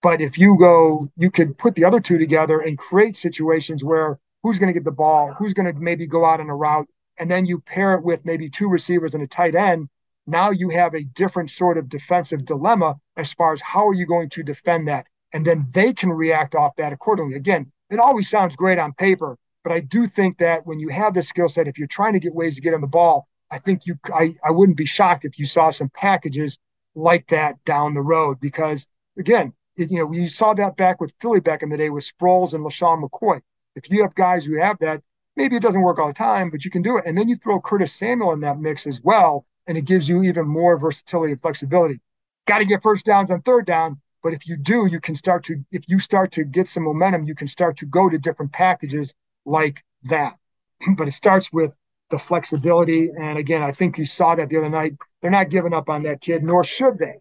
But 0.03 0.21
if 0.21 0.39
you 0.39 0.57
go, 0.59 1.09
you 1.17 1.31
could 1.31 1.57
put 1.59 1.75
the 1.75 1.85
other 1.85 2.01
two 2.01 2.19
together 2.19 2.61
and 2.61 2.77
create 2.79 3.17
situations 3.17 3.85
where 3.85 4.19
who's 4.43 4.59
going 4.59 4.69
to 4.69 4.79
get 4.79 4.85
the 4.85 4.93
ball, 4.93 5.33
who's 5.33 5.55
going 5.55 5.73
to 5.73 5.81
maybe 5.81 6.07
go 6.07 6.25
out 6.25 6.41
on 6.41 6.51
a 6.51 6.57
route, 6.57 6.89
and 7.19 7.31
then 7.31 7.47
you 7.47 7.61
pair 7.61 7.95
it 7.95 8.05
with 8.05 8.25
maybe 8.25 8.49
two 8.49 8.69
receivers 8.69 9.15
and 9.15 9.23
a 9.23 9.27
tight 9.27 9.55
end 9.55 9.89
now 10.27 10.51
you 10.51 10.69
have 10.71 10.95
a 10.95 11.05
different 11.05 11.51
sort 11.51 11.79
of 11.79 11.89
defensive 11.89 12.45
dilemma 12.45 12.97
as 13.17 13.33
far 13.33 13.53
as 13.53 13.61
how 13.61 13.89
are 13.89 13.95
you 13.95 14.07
going 14.07 14.29
to 14.31 14.43
defend 14.43 14.89
that? 14.89 15.07
And 15.33 15.45
then 15.45 15.67
they 15.73 15.93
can 15.93 16.11
react 16.11 16.55
off 16.55 16.77
that 16.77 16.93
accordingly. 16.93 17.37
Again 17.37 17.73
it 17.93 18.01
always 18.01 18.29
sounds 18.29 18.57
great 18.57 18.79
on 18.79 18.93
paper 18.95 19.37
but 19.63 19.73
i 19.73 19.79
do 19.79 20.07
think 20.07 20.39
that 20.39 20.67
when 20.67 20.81
you 20.81 20.89
have 20.89 21.15
this 21.15 21.29
skill 21.29 21.49
set 21.49 21.69
if 21.69 21.79
you're 21.79 21.87
trying 21.87 22.15
to 22.15 22.19
get 22.19 22.35
ways 22.35 22.57
to 22.57 22.63
get 22.63 22.75
on 22.75 22.81
the 22.81 22.87
ball 22.87 23.29
i 23.51 23.59
think 23.59 23.87
you 23.87 23.97
I, 24.13 24.35
I 24.43 24.51
wouldn't 24.51 24.79
be 24.79 24.87
shocked 24.87 25.25
if 25.25 25.39
you 25.39 25.47
saw 25.47 25.71
some 25.71 25.91
packages 25.91 26.59
like 26.95 27.29
that 27.29 27.63
down 27.65 27.95
the 27.95 28.03
road 28.03 28.41
because 28.41 28.87
again 29.19 29.53
it, 29.77 29.91
you 29.91 29.99
know 29.99 30.07
we 30.07 30.25
saw 30.25 30.55
that 30.55 30.77
back 30.77 31.01
with 31.01 31.15
philly 31.21 31.41
back 31.41 31.63
in 31.63 31.69
the 31.69 31.77
day 31.77 31.91
with 31.91 32.05
sproles 32.05 32.55
and 32.55 32.65
LeSean 32.65 33.03
McCoy. 33.03 33.41
If 33.75 33.91
you 33.91 34.03
have 34.03 34.15
guys 34.15 34.45
who 34.45 34.59
have 34.59 34.79
that 34.81 35.03
maybe 35.37 35.57
it 35.57 35.63
doesn't 35.63 35.81
work 35.81 35.99
all 35.99 36.09
the 36.09 36.13
time, 36.13 36.51
but 36.51 36.63
you 36.63 36.71
can 36.71 36.83
do 36.83 36.99
it. 36.99 37.07
And 37.07 37.17
then 37.17 37.27
you 37.27 37.37
throw 37.37 37.59
Curtis 37.59 37.95
Samuel 37.95 38.33
in 38.33 38.41
that 38.41 38.61
mix 38.61 38.87
as 38.87 39.01
well, 39.03 39.47
and 39.67 39.79
it 39.79 39.85
gives 39.85 40.09
you 40.09 40.23
even 40.23 40.47
more 40.47 40.79
versatility 40.79 41.33
and 41.33 41.43
flexibility. 41.43 42.01
Got 42.47 42.59
to 42.59 42.65
get 42.65 42.83
first 42.83 43.07
downs 43.07 43.31
on 43.31 43.43
third 43.43 43.67
down, 43.67 44.01
but 44.23 44.33
if 44.33 44.47
you 44.47 44.57
do, 44.57 44.87
you 44.87 45.01
can 45.01 45.15
start 45.15 45.45
to, 45.45 45.65
if 45.71 45.85
you 45.89 45.99
start 45.99 46.33
to 46.33 46.45
get 46.45 46.69
some 46.69 46.85
momentum, 46.85 47.25
you 47.25 47.35
can 47.35 47.49
start 47.49 47.77
to 47.79 47.87
go 47.87 48.09
to 48.09 48.19
different 48.19 48.53
packages 48.53 49.15
like 49.45 49.85
that. 50.05 50.37
But 50.97 51.09
it 51.09 51.13
starts 51.13 51.53
with 51.53 51.73
the 52.11 52.19
flexibility. 52.19 53.11
And 53.19 53.39
again, 53.39 53.63
I 53.63 53.73
think 53.73 53.99
you 53.99 54.05
saw 54.05 54.35
that 54.37 54.49
the 54.49 54.59
other 54.59 54.69
night. 54.69 54.95
They're 55.21 55.31
not 55.31 55.51
giving 55.51 55.73
up 55.73 55.89
on 55.89 56.03
that 56.05 56.21
kid, 56.21 56.43
nor 56.43 56.63
should 56.63 56.99
they. 56.99 57.21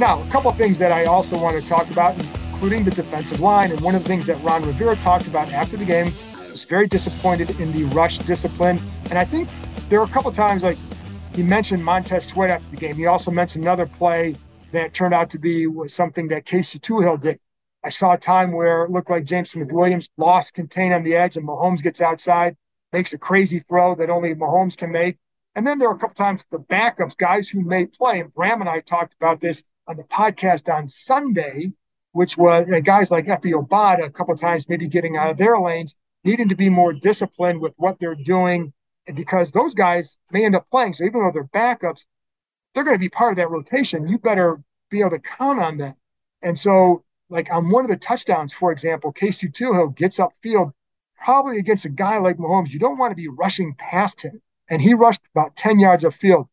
Now, 0.00 0.22
a 0.22 0.30
couple 0.30 0.50
things 0.52 0.78
that 0.78 0.92
I 0.92 1.04
also 1.04 1.38
want 1.38 1.60
to 1.60 1.68
talk 1.68 1.90
about, 1.90 2.18
including 2.52 2.84
the 2.84 2.90
defensive 2.90 3.40
line. 3.40 3.70
And 3.70 3.78
one 3.82 3.94
of 3.94 4.02
the 4.02 4.08
things 4.08 4.24
that 4.28 4.42
Ron 4.42 4.62
Rivera 4.62 4.96
talked 4.96 5.26
about 5.26 5.52
after 5.52 5.76
the 5.76 5.84
game 5.84 6.06
was 6.06 6.64
very 6.64 6.86
disappointed 6.86 7.50
in 7.60 7.70
the 7.72 7.84
rush 7.94 8.16
discipline. 8.16 8.80
And 9.10 9.18
I 9.18 9.26
think 9.26 9.50
there 9.90 9.98
were 9.98 10.06
a 10.06 10.08
couple 10.08 10.32
times 10.32 10.62
like 10.62 10.78
he 11.34 11.42
mentioned 11.42 11.84
Montez 11.84 12.24
Sweat 12.24 12.48
after 12.48 12.70
the 12.70 12.78
game. 12.78 12.96
He 12.96 13.04
also 13.04 13.30
mentioned 13.30 13.62
another 13.64 13.84
play 13.84 14.36
that 14.72 14.94
turned 14.94 15.12
out 15.12 15.28
to 15.30 15.38
be 15.38 15.66
was 15.66 15.92
something 15.92 16.28
that 16.28 16.46
Casey 16.46 16.78
Toohill 16.78 17.20
did. 17.20 17.38
I 17.84 17.90
saw 17.90 18.14
a 18.14 18.18
time 18.18 18.52
where 18.52 18.84
it 18.84 18.90
looked 18.90 19.10
like 19.10 19.24
James 19.24 19.54
Williams 19.54 20.08
lost 20.16 20.54
contain 20.54 20.94
on 20.94 21.04
the 21.04 21.14
edge 21.14 21.36
and 21.36 21.46
Mahomes 21.46 21.82
gets 21.82 22.00
outside, 22.00 22.56
makes 22.94 23.12
a 23.12 23.18
crazy 23.18 23.58
throw 23.58 23.94
that 23.96 24.08
only 24.08 24.34
Mahomes 24.34 24.78
can 24.78 24.92
make. 24.92 25.18
And 25.54 25.66
then 25.66 25.78
there 25.78 25.90
were 25.90 25.96
a 25.96 25.98
couple 25.98 26.14
times 26.14 26.46
the 26.50 26.58
backups, 26.58 27.18
guys 27.18 27.50
who 27.50 27.60
may 27.60 27.84
play, 27.84 28.20
and 28.20 28.32
Bram 28.32 28.62
and 28.62 28.70
I 28.70 28.80
talked 28.80 29.14
about 29.20 29.42
this 29.42 29.62
on 29.90 29.96
the 29.96 30.04
podcast 30.04 30.72
on 30.72 30.86
Sunday, 30.86 31.72
which 32.12 32.38
was 32.38 32.70
uh, 32.70 32.78
guys 32.78 33.10
like 33.10 33.26
Efe 33.26 33.52
Obada 33.52 34.06
a 34.06 34.10
couple 34.10 34.36
times 34.36 34.68
maybe 34.68 34.86
getting 34.86 35.16
out 35.16 35.30
of 35.30 35.36
their 35.36 35.58
lanes, 35.58 35.96
needing 36.22 36.48
to 36.48 36.54
be 36.54 36.68
more 36.68 36.92
disciplined 36.92 37.60
with 37.60 37.74
what 37.76 37.98
they're 37.98 38.14
doing, 38.14 38.72
because 39.12 39.50
those 39.50 39.74
guys 39.74 40.16
may 40.30 40.44
end 40.44 40.54
up 40.54 40.70
playing. 40.70 40.92
So 40.92 41.02
even 41.02 41.20
though 41.20 41.32
they're 41.32 41.44
backups, 41.44 42.06
they're 42.72 42.84
going 42.84 42.94
to 42.94 43.00
be 43.00 43.08
part 43.08 43.32
of 43.32 43.36
that 43.38 43.50
rotation. 43.50 44.06
You 44.06 44.18
better 44.18 44.62
be 44.90 45.00
able 45.00 45.10
to 45.10 45.18
count 45.18 45.58
on 45.58 45.76
them. 45.76 45.94
And 46.40 46.56
so, 46.56 47.02
like 47.28 47.52
on 47.52 47.68
one 47.68 47.84
of 47.84 47.90
the 47.90 47.96
touchdowns, 47.96 48.52
for 48.52 48.70
example, 48.70 49.10
Casey 49.10 49.48
Toohill 49.48 49.96
gets 49.96 50.18
upfield, 50.18 50.72
probably 51.20 51.58
against 51.58 51.84
a 51.84 51.88
guy 51.90 52.18
like 52.18 52.36
Mahomes. 52.36 52.70
You 52.70 52.78
don't 52.78 52.96
want 52.98 53.10
to 53.10 53.16
be 53.16 53.26
rushing 53.26 53.74
past 53.74 54.22
him. 54.22 54.40
And 54.68 54.80
he 54.80 54.94
rushed 54.94 55.22
about 55.34 55.56
10 55.56 55.80
yards 55.80 56.04
upfield, 56.04 56.46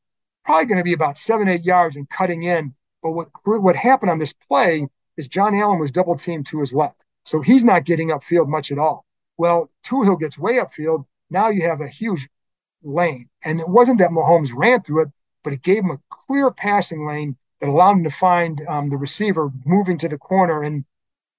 probably 0.43 0.65
going 0.65 0.79
to 0.79 0.83
be 0.83 0.93
about 0.93 1.19
seven, 1.19 1.47
eight 1.47 1.63
yards 1.63 1.95
and 1.95 2.09
cutting 2.09 2.41
in 2.41 2.73
but 3.13 3.29
what 3.45 3.61
what 3.61 3.75
happened 3.75 4.11
on 4.11 4.19
this 4.19 4.33
play 4.33 4.87
is 5.15 5.27
John 5.27 5.55
Allen 5.55 5.79
was 5.79 5.91
double 5.91 6.17
teamed 6.17 6.45
to 6.47 6.59
his 6.59 6.73
left, 6.73 7.01
so 7.23 7.41
he's 7.41 7.63
not 7.63 7.85
getting 7.85 8.09
upfield 8.09 8.47
much 8.47 8.71
at 8.71 8.79
all. 8.79 9.05
Well, 9.37 9.71
Toohill 9.85 10.19
gets 10.19 10.37
way 10.37 10.55
upfield. 10.55 11.05
Now 11.29 11.49
you 11.49 11.61
have 11.61 11.81
a 11.81 11.87
huge 11.87 12.27
lane, 12.83 13.29
and 13.43 13.59
it 13.59 13.69
wasn't 13.69 13.99
that 13.99 14.11
Mahomes 14.11 14.51
ran 14.53 14.81
through 14.81 15.03
it, 15.03 15.09
but 15.43 15.53
it 15.53 15.61
gave 15.61 15.83
him 15.83 15.91
a 15.91 16.01
clear 16.09 16.51
passing 16.51 17.05
lane 17.05 17.37
that 17.59 17.69
allowed 17.69 17.93
him 17.97 18.03
to 18.03 18.11
find 18.11 18.61
um, 18.67 18.89
the 18.89 18.97
receiver 18.97 19.51
moving 19.65 19.97
to 19.99 20.09
the 20.09 20.17
corner 20.17 20.63
and 20.63 20.85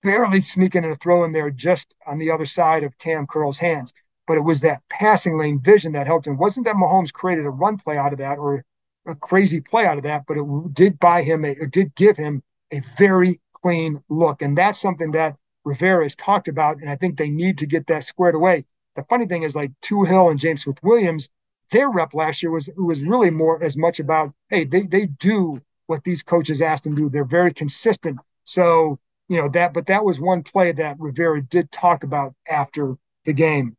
barely 0.02 0.40
sneaking 0.40 0.84
in 0.84 0.90
a 0.90 0.96
throw 0.96 1.25
in 1.25 1.32
there 1.32 1.50
just 1.50 1.94
on 2.06 2.18
the 2.18 2.30
other 2.30 2.46
side 2.46 2.82
of 2.82 2.96
Kam 2.98 3.26
Curl's 3.26 3.58
hands. 3.58 3.92
But 4.26 4.38
it 4.38 4.44
was 4.44 4.60
that 4.62 4.82
passing 4.88 5.38
lane 5.38 5.60
vision 5.60 5.92
that 5.92 6.06
helped 6.06 6.26
him. 6.26 6.34
It 6.34 6.40
wasn't 6.40 6.66
that 6.66 6.76
Mahomes 6.76 7.12
created 7.12 7.46
a 7.46 7.50
run 7.50 7.78
play 7.78 7.96
out 7.96 8.12
of 8.12 8.18
that 8.18 8.38
or 8.38 8.64
a 9.09 9.15
crazy 9.15 9.61
play 9.61 9.87
out 9.87 9.97
of 9.97 10.05
that, 10.05 10.25
but 10.27 10.37
it 10.37 10.75
did 10.75 11.00
buy 11.00 11.23
him 11.23 11.45
a, 11.45 11.49
it 11.49 11.71
did 11.71 11.95
give 11.95 12.17
him 12.17 12.43
a 12.71 12.81
very 12.97 13.41
clean 13.62 14.03
look. 14.09 14.43
And 14.43 14.57
that's 14.57 14.81
something 14.81 15.12
that 15.12 15.37
Rivera 15.65 16.05
has 16.05 16.15
talked 16.15 16.49
about. 16.49 16.79
And 16.79 16.91
I 16.91 16.97
think 16.97 17.17
they 17.17 17.31
need 17.31 17.59
to 17.59 17.67
get 17.67 17.87
that 17.88 18.05
squared 18.05 18.35
away. 18.35 18.65
The 18.97 19.05
funny 19.05 19.27
thing 19.27 19.43
is 19.43 19.57
like 19.57 19.73
Toohill 19.83 20.31
and 20.31 20.38
James 20.38 20.62
Smith 20.62 20.83
Williams, 20.83 21.31
their 21.71 21.91
rep 21.91 22.15
last 22.15 22.43
year 22.43 22.50
was 22.50 22.71
was 22.77 23.03
really 23.03 23.31
more 23.31 23.62
as 23.62 23.77
much 23.77 24.00
about, 24.00 24.33
hey, 24.49 24.65
they 24.65 24.83
they 24.83 25.07
do 25.07 25.61
what 25.87 26.05
these 26.05 26.23
coaches 26.23 26.62
asked 26.62 26.85
them 26.85 26.97
to 26.97 27.03
do. 27.03 27.09
They're 27.09 27.25
very 27.25 27.53
consistent. 27.53 28.19
So, 28.45 28.99
you 29.29 29.37
know, 29.37 29.49
that 29.50 29.73
but 29.75 29.87
that 29.87 30.05
was 30.05 30.21
one 30.21 30.43
play 30.43 30.73
that 30.73 30.97
Rivera 30.99 31.43
did 31.43 31.71
talk 31.71 32.05
about 32.05 32.35
after 32.49 32.97
the 33.25 33.33
game. 33.33 33.77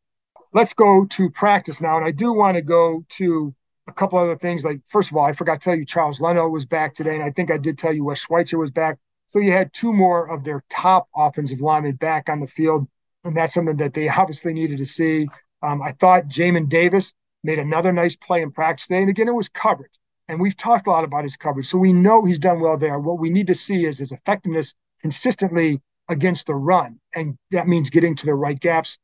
Let's 0.54 0.74
go 0.74 1.06
to 1.06 1.30
practice 1.30 1.82
now. 1.82 1.98
And 1.98 2.06
I 2.06 2.12
do 2.12 2.34
want 2.34 2.56
to 2.56 2.62
go 2.62 3.04
to 3.10 3.54
a 3.90 3.94
couple 3.94 4.20
other 4.20 4.38
things. 4.38 4.64
Like, 4.64 4.82
first 4.88 5.12
of 5.12 5.18
all, 5.18 5.26
I 5.26 5.34
forgot 5.34 5.62
to 5.62 5.66
tell 5.70 5.78
you 5.78 5.86
Charles 5.86 6.22
Leno 6.22 6.48
was 6.48 6.66
back 6.66 6.94
today, 6.94 7.16
and 7.16 7.24
I 7.24 7.32
think 7.32 7.52
I 7.52 7.58
did 7.58 7.78
tell 7.78 7.94
you 7.94 8.06
Wes 8.06 8.20
Schweitzer 8.20 8.58
was 8.58 8.72
back. 8.72 8.98
So 9.28 9.40
you 9.40 9.52
had 9.52 9.74
two 9.74 9.94
more 9.94 10.30
of 10.30 10.44
their 10.44 10.64
top 10.70 11.08
offensive 11.16 11.62
linemen 11.62 11.96
back 11.96 12.30
on 12.30 12.40
the 12.40 12.48
field, 12.48 12.88
and 13.24 13.36
that's 13.36 13.54
something 13.54 13.78
that 13.78 13.94
they 13.94 14.10
obviously 14.10 14.54
needed 14.54 14.78
to 14.78 14.86
see. 14.86 15.28
Um, 15.62 15.82
I 15.82 15.92
thought 15.94 16.28
Jamin 16.28 16.70
Davis 16.70 17.14
made 17.44 17.60
another 17.60 17.92
nice 17.92 18.16
play 18.16 18.42
in 18.42 18.52
practice 18.52 18.88
today, 18.88 19.02
and 19.02 19.10
again, 19.10 19.28
it 19.28 19.36
was 19.36 19.50
coverage. 19.50 19.92
And 20.28 20.40
we've 20.40 20.58
talked 20.58 20.88
a 20.88 20.92
lot 20.92 21.04
about 21.04 21.24
his 21.24 21.38
coverage, 21.38 21.68
so 21.68 21.78
we 21.78 21.92
know 21.92 22.24
he's 22.24 22.40
done 22.40 22.60
well 22.60 22.78
there. 22.78 23.00
What 23.00 23.20
we 23.20 23.30
need 23.30 23.48
to 23.48 23.56
see 23.56 23.86
is 23.86 24.00
his 24.00 24.12
effectiveness 24.12 24.74
consistently 25.02 25.82
against 26.08 26.48
the 26.48 26.56
run, 26.56 27.00
and 27.16 27.38
that 27.52 27.68
means 27.68 27.90
getting 27.90 28.16
to 28.16 28.26
the 28.26 28.36
right 28.36 28.60
gaps 28.60 29.00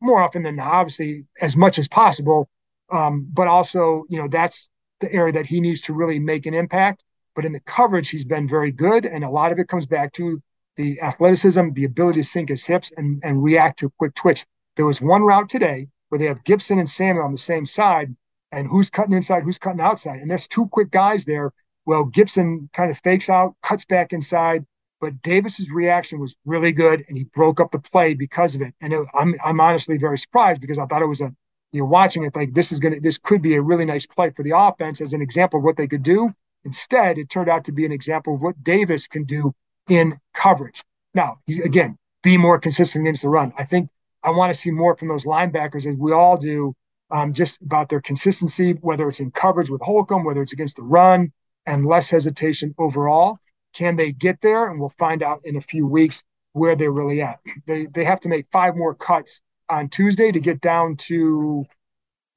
more 0.00 0.20
often 0.20 0.42
than 0.42 0.56
not, 0.56 0.68
obviously 0.68 1.24
as 1.40 1.56
much 1.56 1.78
as 1.78 1.88
possible 1.88 2.48
um, 2.90 3.26
but 3.32 3.48
also, 3.48 4.04
you 4.08 4.18
know, 4.18 4.28
that's 4.28 4.70
the 5.00 5.12
area 5.12 5.32
that 5.32 5.46
he 5.46 5.60
needs 5.60 5.80
to 5.82 5.94
really 5.94 6.18
make 6.18 6.46
an 6.46 6.54
impact. 6.54 7.02
But 7.34 7.44
in 7.44 7.52
the 7.52 7.60
coverage, 7.60 8.08
he's 8.08 8.24
been 8.24 8.48
very 8.48 8.72
good. 8.72 9.04
And 9.04 9.24
a 9.24 9.30
lot 9.30 9.52
of 9.52 9.58
it 9.58 9.68
comes 9.68 9.86
back 9.86 10.12
to 10.14 10.42
the 10.76 11.00
athleticism, 11.00 11.70
the 11.72 11.84
ability 11.84 12.20
to 12.20 12.24
sink 12.24 12.48
his 12.48 12.64
hips 12.64 12.92
and, 12.96 13.20
and 13.24 13.42
react 13.42 13.78
to 13.80 13.86
a 13.86 13.90
quick 13.98 14.14
twitch. 14.14 14.44
There 14.76 14.86
was 14.86 15.02
one 15.02 15.22
route 15.22 15.48
today 15.48 15.88
where 16.08 16.18
they 16.18 16.26
have 16.26 16.44
Gibson 16.44 16.78
and 16.78 16.88
Samuel 16.88 17.24
on 17.24 17.32
the 17.32 17.38
same 17.38 17.66
side, 17.66 18.14
and 18.52 18.68
who's 18.68 18.90
cutting 18.90 19.14
inside, 19.14 19.42
who's 19.42 19.58
cutting 19.58 19.80
outside. 19.80 20.20
And 20.20 20.30
there's 20.30 20.48
two 20.48 20.66
quick 20.68 20.90
guys 20.90 21.24
there. 21.24 21.52
Well, 21.84 22.04
Gibson 22.04 22.68
kind 22.72 22.90
of 22.90 22.98
fakes 22.98 23.28
out, 23.28 23.54
cuts 23.62 23.84
back 23.84 24.12
inside, 24.12 24.64
but 25.00 25.20
Davis's 25.22 25.70
reaction 25.70 26.20
was 26.20 26.36
really 26.44 26.72
good, 26.72 27.04
and 27.08 27.16
he 27.16 27.24
broke 27.24 27.60
up 27.60 27.70
the 27.70 27.78
play 27.78 28.14
because 28.14 28.54
of 28.54 28.62
it. 28.62 28.74
And 28.80 28.92
it, 28.92 29.06
I'm 29.14 29.34
I'm 29.44 29.60
honestly 29.60 29.98
very 29.98 30.18
surprised 30.18 30.60
because 30.60 30.78
I 30.78 30.86
thought 30.86 31.02
it 31.02 31.06
was 31.06 31.20
a 31.20 31.32
you're 31.72 31.86
watching 31.86 32.24
it 32.24 32.34
like 32.36 32.54
this 32.54 32.72
is 32.72 32.80
to 32.80 33.00
this 33.00 33.18
could 33.18 33.42
be 33.42 33.54
a 33.54 33.62
really 33.62 33.84
nice 33.84 34.06
play 34.06 34.30
for 34.30 34.42
the 34.42 34.56
offense 34.56 35.00
as 35.00 35.12
an 35.12 35.22
example 35.22 35.58
of 35.58 35.64
what 35.64 35.76
they 35.76 35.86
could 35.86 36.02
do. 36.02 36.30
Instead, 36.64 37.18
it 37.18 37.30
turned 37.30 37.48
out 37.48 37.64
to 37.64 37.72
be 37.72 37.84
an 37.84 37.92
example 37.92 38.34
of 38.34 38.42
what 38.42 38.62
Davis 38.64 39.06
can 39.06 39.24
do 39.24 39.54
in 39.88 40.14
coverage. 40.34 40.82
Now, 41.14 41.38
he's 41.46 41.64
again 41.64 41.96
be 42.22 42.36
more 42.36 42.58
consistent 42.58 43.04
against 43.04 43.22
the 43.22 43.28
run. 43.28 43.52
I 43.56 43.64
think 43.64 43.88
I 44.22 44.30
want 44.30 44.50
to 44.50 44.60
see 44.60 44.70
more 44.70 44.96
from 44.96 45.08
those 45.08 45.24
linebackers 45.24 45.86
as 45.86 45.96
we 45.96 46.12
all 46.12 46.36
do, 46.36 46.74
um, 47.10 47.32
just 47.32 47.60
about 47.62 47.88
their 47.88 48.00
consistency, 48.00 48.72
whether 48.80 49.08
it's 49.08 49.20
in 49.20 49.30
coverage 49.30 49.70
with 49.70 49.80
Holcomb, 49.82 50.24
whether 50.24 50.42
it's 50.42 50.52
against 50.52 50.76
the 50.76 50.82
run, 50.82 51.32
and 51.66 51.86
less 51.86 52.10
hesitation 52.10 52.74
overall. 52.78 53.38
Can 53.74 53.96
they 53.96 54.10
get 54.12 54.40
there? 54.40 54.70
And 54.70 54.80
we'll 54.80 54.94
find 54.98 55.22
out 55.22 55.42
in 55.44 55.56
a 55.56 55.60
few 55.60 55.86
weeks 55.86 56.24
where 56.52 56.74
they're 56.74 56.90
really 56.90 57.20
at. 57.20 57.38
They 57.66 57.86
they 57.86 58.04
have 58.04 58.20
to 58.20 58.28
make 58.28 58.46
five 58.50 58.76
more 58.76 58.94
cuts 58.94 59.42
on 59.68 59.88
Tuesday 59.88 60.32
to 60.32 60.40
get 60.40 60.60
down 60.60 60.96
to 60.96 61.64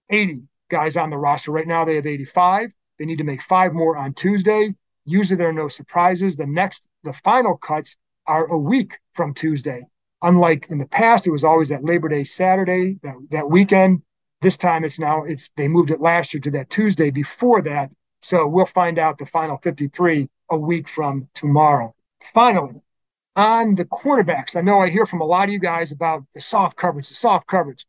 80 0.09 0.43
guys 0.69 0.97
on 0.97 1.09
the 1.09 1.17
roster. 1.17 1.51
Right 1.51 1.67
now, 1.67 1.85
they 1.85 1.95
have 1.95 2.05
85. 2.05 2.71
They 2.97 3.05
need 3.05 3.17
to 3.17 3.23
make 3.23 3.41
five 3.41 3.73
more 3.73 3.97
on 3.97 4.13
Tuesday. 4.13 4.73
Usually, 5.05 5.37
there 5.37 5.49
are 5.49 5.53
no 5.53 5.67
surprises. 5.67 6.35
The 6.35 6.47
next, 6.47 6.87
the 7.03 7.13
final 7.13 7.57
cuts 7.57 7.95
are 8.27 8.45
a 8.45 8.57
week 8.57 8.99
from 9.13 9.33
Tuesday. 9.33 9.81
Unlike 10.21 10.67
in 10.69 10.77
the 10.77 10.87
past, 10.87 11.27
it 11.27 11.31
was 11.31 11.43
always 11.43 11.69
that 11.69 11.83
Labor 11.83 12.09
Day 12.09 12.23
Saturday, 12.23 12.99
that, 13.03 13.15
that 13.31 13.49
weekend. 13.49 14.01
This 14.41 14.57
time 14.57 14.85
it's 14.85 14.99
now 14.99 15.23
it's 15.23 15.49
they 15.57 15.67
moved 15.67 15.91
it 15.91 15.99
last 15.99 16.33
year 16.33 16.41
to 16.41 16.51
that 16.51 16.69
Tuesday 16.69 17.09
before 17.09 17.61
that. 17.63 17.89
So 18.21 18.47
we'll 18.47 18.65
find 18.65 18.99
out 18.99 19.17
the 19.17 19.25
final 19.25 19.57
53 19.57 20.29
a 20.49 20.57
week 20.57 20.87
from 20.87 21.27
tomorrow. 21.33 21.93
Finally, 22.33 22.81
on 23.39 23.75
the 23.75 23.85
cornerbacks, 23.85 24.55
I 24.55 24.61
know 24.61 24.81
I 24.81 24.89
hear 24.89 25.05
from 25.05 25.21
a 25.21 25.25
lot 25.25 25.47
of 25.49 25.53
you 25.53 25.59
guys 25.59 25.91
about 25.91 26.23
the 26.33 26.41
soft 26.41 26.77
coverage, 26.77 27.07
the 27.09 27.15
soft 27.15 27.47
coverage. 27.47 27.85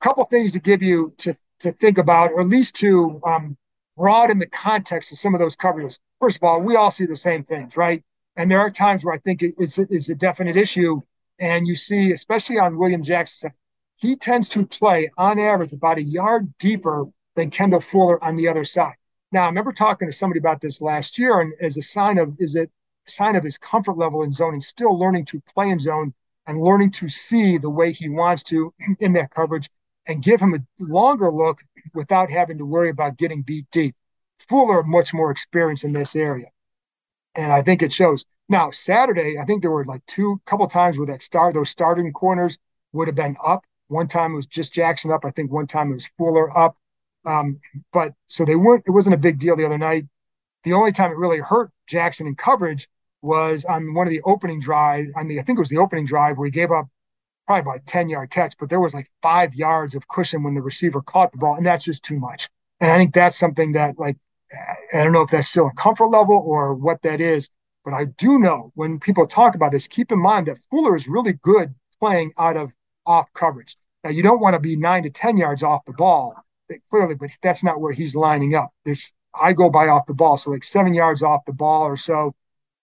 A 0.00 0.04
couple 0.04 0.24
things 0.24 0.52
to 0.52 0.60
give 0.60 0.82
you 0.82 1.14
to, 1.18 1.34
to 1.60 1.72
think 1.72 1.98
about, 1.98 2.32
or 2.32 2.40
at 2.42 2.48
least 2.48 2.76
to 2.76 3.20
um, 3.24 3.56
broaden 3.96 4.38
the 4.38 4.46
context 4.48 5.12
of 5.12 5.18
some 5.18 5.34
of 5.34 5.40
those 5.40 5.56
coverages. 5.56 5.98
First 6.20 6.36
of 6.36 6.44
all, 6.44 6.60
we 6.60 6.76
all 6.76 6.90
see 6.90 7.06
the 7.06 7.16
same 7.16 7.44
things, 7.44 7.76
right? 7.76 8.02
And 8.36 8.50
there 8.50 8.60
are 8.60 8.70
times 8.70 9.04
where 9.04 9.14
I 9.14 9.18
think 9.18 9.42
it's, 9.42 9.78
it's 9.78 10.08
a 10.10 10.14
definite 10.14 10.56
issue 10.56 11.00
And 11.38 11.66
you 11.66 11.74
see, 11.74 12.12
especially 12.12 12.58
on 12.58 12.78
William 12.78 13.02
Jackson, 13.02 13.52
he 13.96 14.16
tends 14.16 14.48
to 14.50 14.66
play 14.66 15.10
on 15.16 15.38
average 15.38 15.72
about 15.72 15.98
a 15.98 16.02
yard 16.02 16.52
deeper 16.58 17.06
than 17.36 17.50
Kendall 17.50 17.80
Fuller 17.80 18.22
on 18.22 18.36
the 18.36 18.48
other 18.48 18.64
side. 18.64 18.94
Now, 19.32 19.44
I 19.44 19.46
remember 19.46 19.72
talking 19.72 20.08
to 20.08 20.12
somebody 20.12 20.38
about 20.38 20.60
this 20.60 20.80
last 20.80 21.18
year, 21.18 21.40
and 21.40 21.52
as 21.60 21.76
a 21.76 21.82
sign 21.82 22.18
of 22.18 22.34
is 22.38 22.54
it 22.54 22.70
sign 23.06 23.36
of 23.36 23.44
his 23.44 23.58
comfort 23.58 23.96
level 23.96 24.22
in 24.22 24.32
zone 24.32 24.54
and 24.54 24.62
still 24.62 24.98
learning 24.98 25.24
to 25.26 25.40
play 25.54 25.68
in 25.70 25.78
zone 25.78 26.14
and 26.46 26.60
learning 26.60 26.90
to 26.90 27.08
see 27.08 27.58
the 27.58 27.70
way 27.70 27.92
he 27.92 28.08
wants 28.08 28.42
to 28.44 28.72
in 29.00 29.12
that 29.14 29.30
coverage 29.30 29.68
and 30.06 30.22
give 30.22 30.40
him 30.40 30.54
a 30.54 30.58
longer 30.78 31.30
look 31.30 31.62
without 31.94 32.30
having 32.30 32.58
to 32.58 32.66
worry 32.66 32.90
about 32.90 33.16
getting 33.16 33.42
beat 33.42 33.66
deep. 33.70 33.94
Fuller 34.48 34.82
much 34.82 35.14
more 35.14 35.30
experience 35.30 35.84
in 35.84 35.92
this 35.92 36.14
area. 36.14 36.48
And 37.34 37.52
I 37.52 37.62
think 37.62 37.82
it 37.82 37.92
shows. 37.92 38.24
Now, 38.48 38.70
Saturday, 38.70 39.38
I 39.38 39.44
think 39.44 39.62
there 39.62 39.70
were 39.70 39.86
like 39.86 40.04
two 40.06 40.40
couple 40.44 40.66
times 40.66 40.98
where 40.98 41.06
that 41.06 41.22
star, 41.22 41.52
those 41.52 41.70
starting 41.70 42.12
corners 42.12 42.58
would 42.92 43.08
have 43.08 43.14
been 43.14 43.36
up. 43.44 43.64
One 43.88 44.06
time 44.06 44.32
it 44.32 44.36
was 44.36 44.46
just 44.46 44.74
Jackson 44.74 45.10
up. 45.10 45.24
I 45.24 45.30
think 45.30 45.50
one 45.50 45.66
time 45.66 45.90
it 45.90 45.94
was 45.94 46.08
Fuller 46.18 46.56
up. 46.56 46.76
Um, 47.24 47.60
but 47.92 48.12
so 48.28 48.44
they 48.44 48.56
weren't, 48.56 48.84
it 48.86 48.90
wasn't 48.90 49.14
a 49.14 49.18
big 49.18 49.38
deal 49.38 49.56
the 49.56 49.64
other 49.64 49.78
night. 49.78 50.06
The 50.64 50.74
only 50.74 50.92
time 50.92 51.10
it 51.10 51.16
really 51.16 51.38
hurt 51.38 51.70
Jackson 51.86 52.26
in 52.26 52.34
coverage 52.34 52.88
was 53.24 53.64
on 53.64 53.94
one 53.94 54.06
of 54.06 54.10
the 54.10 54.22
opening 54.22 54.60
drive, 54.60 55.06
on 55.16 55.28
the, 55.28 55.40
I 55.40 55.42
think 55.42 55.58
it 55.58 55.62
was 55.62 55.70
the 55.70 55.78
opening 55.78 56.04
drive 56.06 56.38
where 56.38 56.46
he 56.46 56.50
gave 56.50 56.70
up 56.70 56.88
probably 57.46 57.60
about 57.60 57.76
a 57.78 57.84
10 57.86 58.08
yard 58.08 58.30
catch, 58.30 58.54
but 58.58 58.70
there 58.70 58.80
was 58.80 58.94
like 58.94 59.10
five 59.22 59.54
yards 59.54 59.94
of 59.94 60.06
cushion 60.08 60.42
when 60.42 60.54
the 60.54 60.62
receiver 60.62 61.02
caught 61.02 61.32
the 61.32 61.38
ball. 61.38 61.54
And 61.54 61.66
that's 61.66 61.84
just 61.84 62.04
too 62.04 62.18
much. 62.18 62.48
And 62.80 62.90
I 62.90 62.96
think 62.98 63.14
that's 63.14 63.38
something 63.38 63.72
that, 63.72 63.98
like, 63.98 64.16
I 64.92 65.02
don't 65.02 65.12
know 65.12 65.22
if 65.22 65.30
that's 65.30 65.48
still 65.48 65.66
a 65.66 65.74
comfort 65.74 66.06
level 66.06 66.36
or 66.36 66.74
what 66.74 67.02
that 67.02 67.20
is, 67.20 67.48
but 67.84 67.94
I 67.94 68.04
do 68.04 68.38
know 68.38 68.72
when 68.74 69.00
people 69.00 69.26
talk 69.26 69.54
about 69.54 69.72
this, 69.72 69.88
keep 69.88 70.12
in 70.12 70.20
mind 70.20 70.46
that 70.46 70.58
Fuller 70.70 70.96
is 70.96 71.08
really 71.08 71.34
good 71.42 71.74
playing 72.00 72.32
out 72.38 72.56
of 72.56 72.72
off 73.06 73.32
coverage. 73.34 73.76
Now, 74.04 74.10
you 74.10 74.22
don't 74.22 74.40
want 74.40 74.54
to 74.54 74.60
be 74.60 74.76
nine 74.76 75.02
to 75.04 75.10
10 75.10 75.36
yards 75.36 75.62
off 75.62 75.84
the 75.86 75.92
ball, 75.92 76.34
clearly, 76.90 77.14
but 77.14 77.30
that's 77.42 77.64
not 77.64 77.80
where 77.80 77.92
he's 77.92 78.14
lining 78.14 78.54
up. 78.54 78.70
There's 78.84 79.12
I 79.34 79.52
go 79.52 79.68
by 79.68 79.88
off 79.88 80.06
the 80.06 80.14
ball, 80.14 80.38
so 80.38 80.50
like 80.50 80.64
seven 80.64 80.94
yards 80.94 81.22
off 81.22 81.44
the 81.44 81.52
ball 81.52 81.86
or 81.86 81.96
so. 81.96 82.34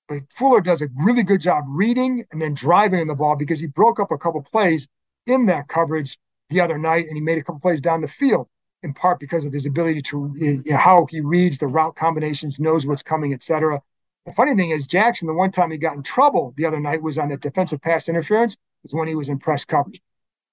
But 0.07 0.23
Fuller 0.35 0.61
does 0.61 0.81
a 0.81 0.89
really 0.95 1.23
good 1.23 1.41
job 1.41 1.63
reading 1.67 2.25
and 2.31 2.41
then 2.41 2.53
driving 2.53 2.99
in 2.99 3.07
the 3.07 3.15
ball 3.15 3.35
because 3.35 3.59
he 3.59 3.67
broke 3.67 3.99
up 3.99 4.11
a 4.11 4.17
couple 4.17 4.41
plays 4.41 4.87
in 5.25 5.45
that 5.45 5.67
coverage 5.67 6.17
the 6.49 6.59
other 6.59 6.77
night, 6.77 7.07
and 7.07 7.15
he 7.15 7.21
made 7.21 7.37
a 7.37 7.43
couple 7.43 7.61
plays 7.61 7.79
down 7.79 8.01
the 8.01 8.07
field 8.07 8.47
in 8.83 8.93
part 8.93 9.19
because 9.19 9.45
of 9.45 9.53
his 9.53 9.65
ability 9.65 10.01
to 10.01 10.33
you 10.37 10.63
know, 10.65 10.77
how 10.77 11.05
he 11.09 11.21
reads 11.21 11.57
the 11.57 11.67
route 11.67 11.95
combinations, 11.95 12.59
knows 12.59 12.85
what's 12.85 13.03
coming, 13.03 13.33
etc. 13.33 13.81
The 14.25 14.33
funny 14.33 14.55
thing 14.55 14.71
is, 14.71 14.87
Jackson, 14.87 15.27
the 15.27 15.33
one 15.33 15.51
time 15.51 15.71
he 15.71 15.77
got 15.77 15.95
in 15.95 16.03
trouble 16.03 16.53
the 16.57 16.65
other 16.65 16.79
night 16.79 17.01
was 17.01 17.17
on 17.17 17.29
the 17.29 17.37
defensive 17.37 17.81
pass 17.81 18.09
interference, 18.09 18.57
was 18.83 18.93
when 18.93 19.07
he 19.07 19.15
was 19.15 19.29
in 19.29 19.39
press 19.39 19.65
coverage. 19.65 20.01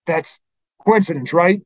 That's 0.06 0.40
coincidence, 0.84 1.32
right? 1.32 1.60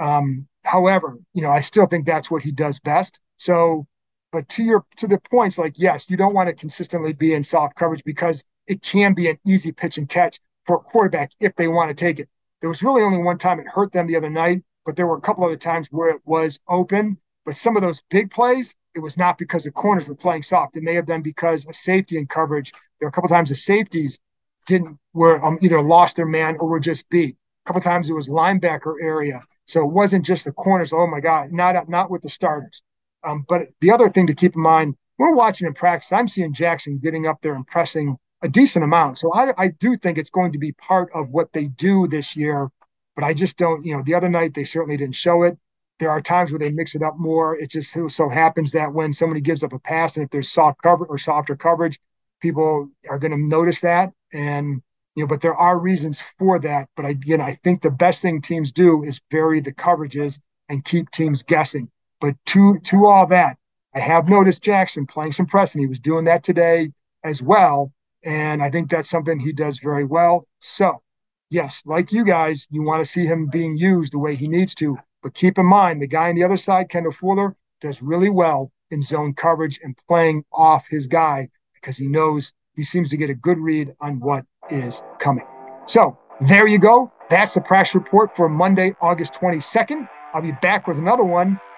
Um, 0.00 0.46
however, 0.64 1.18
you 1.34 1.42
know, 1.42 1.50
I 1.50 1.60
still 1.60 1.86
think 1.86 2.06
that's 2.06 2.30
what 2.30 2.42
he 2.42 2.52
does 2.52 2.78
best. 2.80 3.20
So, 3.36 3.86
but 4.32 4.48
to 4.48 4.64
your 4.64 4.84
to 4.96 5.06
the 5.06 5.20
points, 5.30 5.58
like 5.58 5.74
yes, 5.76 6.08
you 6.08 6.16
don't 6.16 6.34
want 6.34 6.48
to 6.48 6.54
consistently 6.54 7.12
be 7.12 7.34
in 7.34 7.44
soft 7.44 7.76
coverage 7.76 8.02
because 8.04 8.44
it 8.66 8.82
can 8.82 9.14
be 9.14 9.28
an 9.28 9.38
easy 9.46 9.72
pitch 9.72 9.98
and 9.98 10.08
catch 10.08 10.40
for 10.66 10.76
a 10.76 10.80
quarterback 10.80 11.30
if 11.40 11.54
they 11.56 11.68
want 11.68 11.90
to 11.90 11.94
take 11.94 12.18
it. 12.18 12.28
There 12.60 12.70
was 12.70 12.82
really 12.82 13.02
only 13.02 13.18
one 13.18 13.38
time 13.38 13.60
it 13.60 13.68
hurt 13.68 13.92
them 13.92 14.06
the 14.06 14.16
other 14.16 14.30
night, 14.30 14.62
but 14.86 14.96
there 14.96 15.06
were 15.06 15.16
a 15.16 15.20
couple 15.20 15.44
other 15.44 15.56
times 15.56 15.88
where 15.90 16.10
it 16.10 16.22
was 16.24 16.58
open. 16.68 17.18
But 17.44 17.56
some 17.56 17.76
of 17.76 17.82
those 17.82 18.02
big 18.08 18.30
plays, 18.30 18.74
it 18.94 19.00
was 19.00 19.18
not 19.18 19.36
because 19.36 19.64
the 19.64 19.72
corners 19.72 20.08
were 20.08 20.14
playing 20.14 20.42
soft. 20.42 20.76
It 20.76 20.84
may 20.84 20.94
have 20.94 21.06
been 21.06 21.22
because 21.22 21.66
of 21.66 21.74
safety 21.74 22.16
and 22.16 22.28
coverage. 22.28 22.72
There 22.72 23.06
were 23.06 23.08
a 23.08 23.12
couple 23.12 23.28
times 23.28 23.48
the 23.48 23.56
safeties 23.56 24.20
didn't 24.66 24.96
were 25.12 25.44
um, 25.44 25.58
either 25.60 25.82
lost 25.82 26.16
their 26.16 26.26
man 26.26 26.56
or 26.58 26.68
were 26.68 26.80
just 26.80 27.08
beat. 27.10 27.36
A 27.64 27.68
couple 27.68 27.82
times 27.82 28.08
it 28.08 28.14
was 28.14 28.28
linebacker 28.28 28.94
area. 29.02 29.42
So 29.66 29.84
it 29.84 29.92
wasn't 29.92 30.24
just 30.24 30.44
the 30.44 30.52
corners. 30.52 30.92
Oh 30.92 31.06
my 31.06 31.20
God, 31.20 31.52
not 31.52 31.88
not 31.88 32.10
with 32.10 32.22
the 32.22 32.30
starters. 32.30 32.82
Um, 33.24 33.44
but 33.48 33.68
the 33.80 33.90
other 33.90 34.08
thing 34.08 34.26
to 34.26 34.34
keep 34.34 34.54
in 34.54 34.62
mind, 34.62 34.96
we're 35.18 35.34
watching 35.34 35.66
in 35.66 35.74
practice. 35.74 36.12
I'm 36.12 36.28
seeing 36.28 36.52
Jackson 36.52 36.98
getting 37.02 37.26
up 37.26 37.38
there 37.42 37.54
and 37.54 37.66
pressing 37.66 38.16
a 38.42 38.48
decent 38.48 38.84
amount. 38.84 39.18
So 39.18 39.32
I, 39.32 39.52
I 39.56 39.68
do 39.68 39.96
think 39.96 40.18
it's 40.18 40.30
going 40.30 40.52
to 40.52 40.58
be 40.58 40.72
part 40.72 41.10
of 41.14 41.28
what 41.30 41.52
they 41.52 41.66
do 41.66 42.06
this 42.08 42.36
year. 42.36 42.70
But 43.14 43.24
I 43.24 43.34
just 43.34 43.56
don't, 43.56 43.84
you 43.84 43.96
know, 43.96 44.02
the 44.02 44.14
other 44.14 44.28
night 44.28 44.54
they 44.54 44.64
certainly 44.64 44.96
didn't 44.96 45.14
show 45.14 45.42
it. 45.42 45.56
There 45.98 46.10
are 46.10 46.20
times 46.20 46.50
where 46.50 46.58
they 46.58 46.70
mix 46.70 46.94
it 46.94 47.02
up 47.02 47.18
more. 47.18 47.56
It 47.56 47.70
just 47.70 47.96
so 48.08 48.28
happens 48.28 48.72
that 48.72 48.92
when 48.92 49.12
somebody 49.12 49.40
gives 49.40 49.62
up 49.62 49.72
a 49.72 49.78
pass 49.78 50.16
and 50.16 50.24
if 50.24 50.30
there's 50.30 50.50
soft 50.50 50.82
cover 50.82 51.04
or 51.04 51.18
softer 51.18 51.54
coverage, 51.54 51.98
people 52.40 52.88
are 53.08 53.18
going 53.18 53.30
to 53.30 53.38
notice 53.38 53.80
that. 53.82 54.12
And 54.32 54.82
you 55.14 55.22
know, 55.22 55.26
but 55.28 55.42
there 55.42 55.54
are 55.54 55.78
reasons 55.78 56.22
for 56.38 56.58
that. 56.60 56.88
But 56.96 57.06
again, 57.06 57.40
I 57.40 57.58
think 57.62 57.82
the 57.82 57.90
best 57.90 58.22
thing 58.22 58.40
teams 58.40 58.72
do 58.72 59.04
is 59.04 59.20
vary 59.30 59.60
the 59.60 59.72
coverages 59.72 60.40
and 60.68 60.84
keep 60.84 61.10
teams 61.10 61.42
guessing. 61.42 61.90
But 62.22 62.36
to 62.46 62.78
to 62.78 63.04
all 63.04 63.26
that, 63.26 63.58
I 63.96 63.98
have 63.98 64.28
noticed 64.28 64.62
Jackson 64.62 65.06
playing 65.06 65.32
some 65.32 65.44
press, 65.44 65.74
and 65.74 65.82
he 65.82 65.88
was 65.88 65.98
doing 65.98 66.24
that 66.26 66.44
today 66.44 66.92
as 67.24 67.42
well. 67.42 67.92
And 68.24 68.62
I 68.62 68.70
think 68.70 68.88
that's 68.88 69.10
something 69.10 69.40
he 69.40 69.52
does 69.52 69.80
very 69.80 70.04
well. 70.04 70.46
So, 70.60 71.02
yes, 71.50 71.82
like 71.84 72.12
you 72.12 72.24
guys, 72.24 72.68
you 72.70 72.82
want 72.84 73.04
to 73.04 73.10
see 73.10 73.26
him 73.26 73.48
being 73.48 73.76
used 73.76 74.12
the 74.12 74.20
way 74.20 74.36
he 74.36 74.46
needs 74.46 74.72
to. 74.76 74.96
But 75.20 75.34
keep 75.34 75.58
in 75.58 75.66
mind, 75.66 76.00
the 76.00 76.06
guy 76.06 76.28
on 76.28 76.36
the 76.36 76.44
other 76.44 76.56
side, 76.56 76.90
Kendall 76.90 77.10
Fuller, 77.10 77.56
does 77.80 78.00
really 78.00 78.30
well 78.30 78.70
in 78.92 79.02
zone 79.02 79.34
coverage 79.34 79.80
and 79.82 79.98
playing 80.06 80.44
off 80.52 80.86
his 80.88 81.08
guy 81.08 81.48
because 81.74 81.96
he 81.96 82.06
knows 82.06 82.52
he 82.76 82.84
seems 82.84 83.10
to 83.10 83.16
get 83.16 83.30
a 83.30 83.34
good 83.34 83.58
read 83.58 83.96
on 84.00 84.20
what 84.20 84.46
is 84.70 85.02
coming. 85.18 85.46
So 85.86 86.16
there 86.40 86.68
you 86.68 86.78
go. 86.78 87.10
That's 87.30 87.54
the 87.54 87.60
press 87.60 87.96
report 87.96 88.36
for 88.36 88.48
Monday, 88.48 88.94
August 89.00 89.34
22nd. 89.34 90.08
I'll 90.32 90.42
be 90.42 90.52
back 90.62 90.86
with 90.86 90.98
another 90.98 91.24
one 91.24 91.60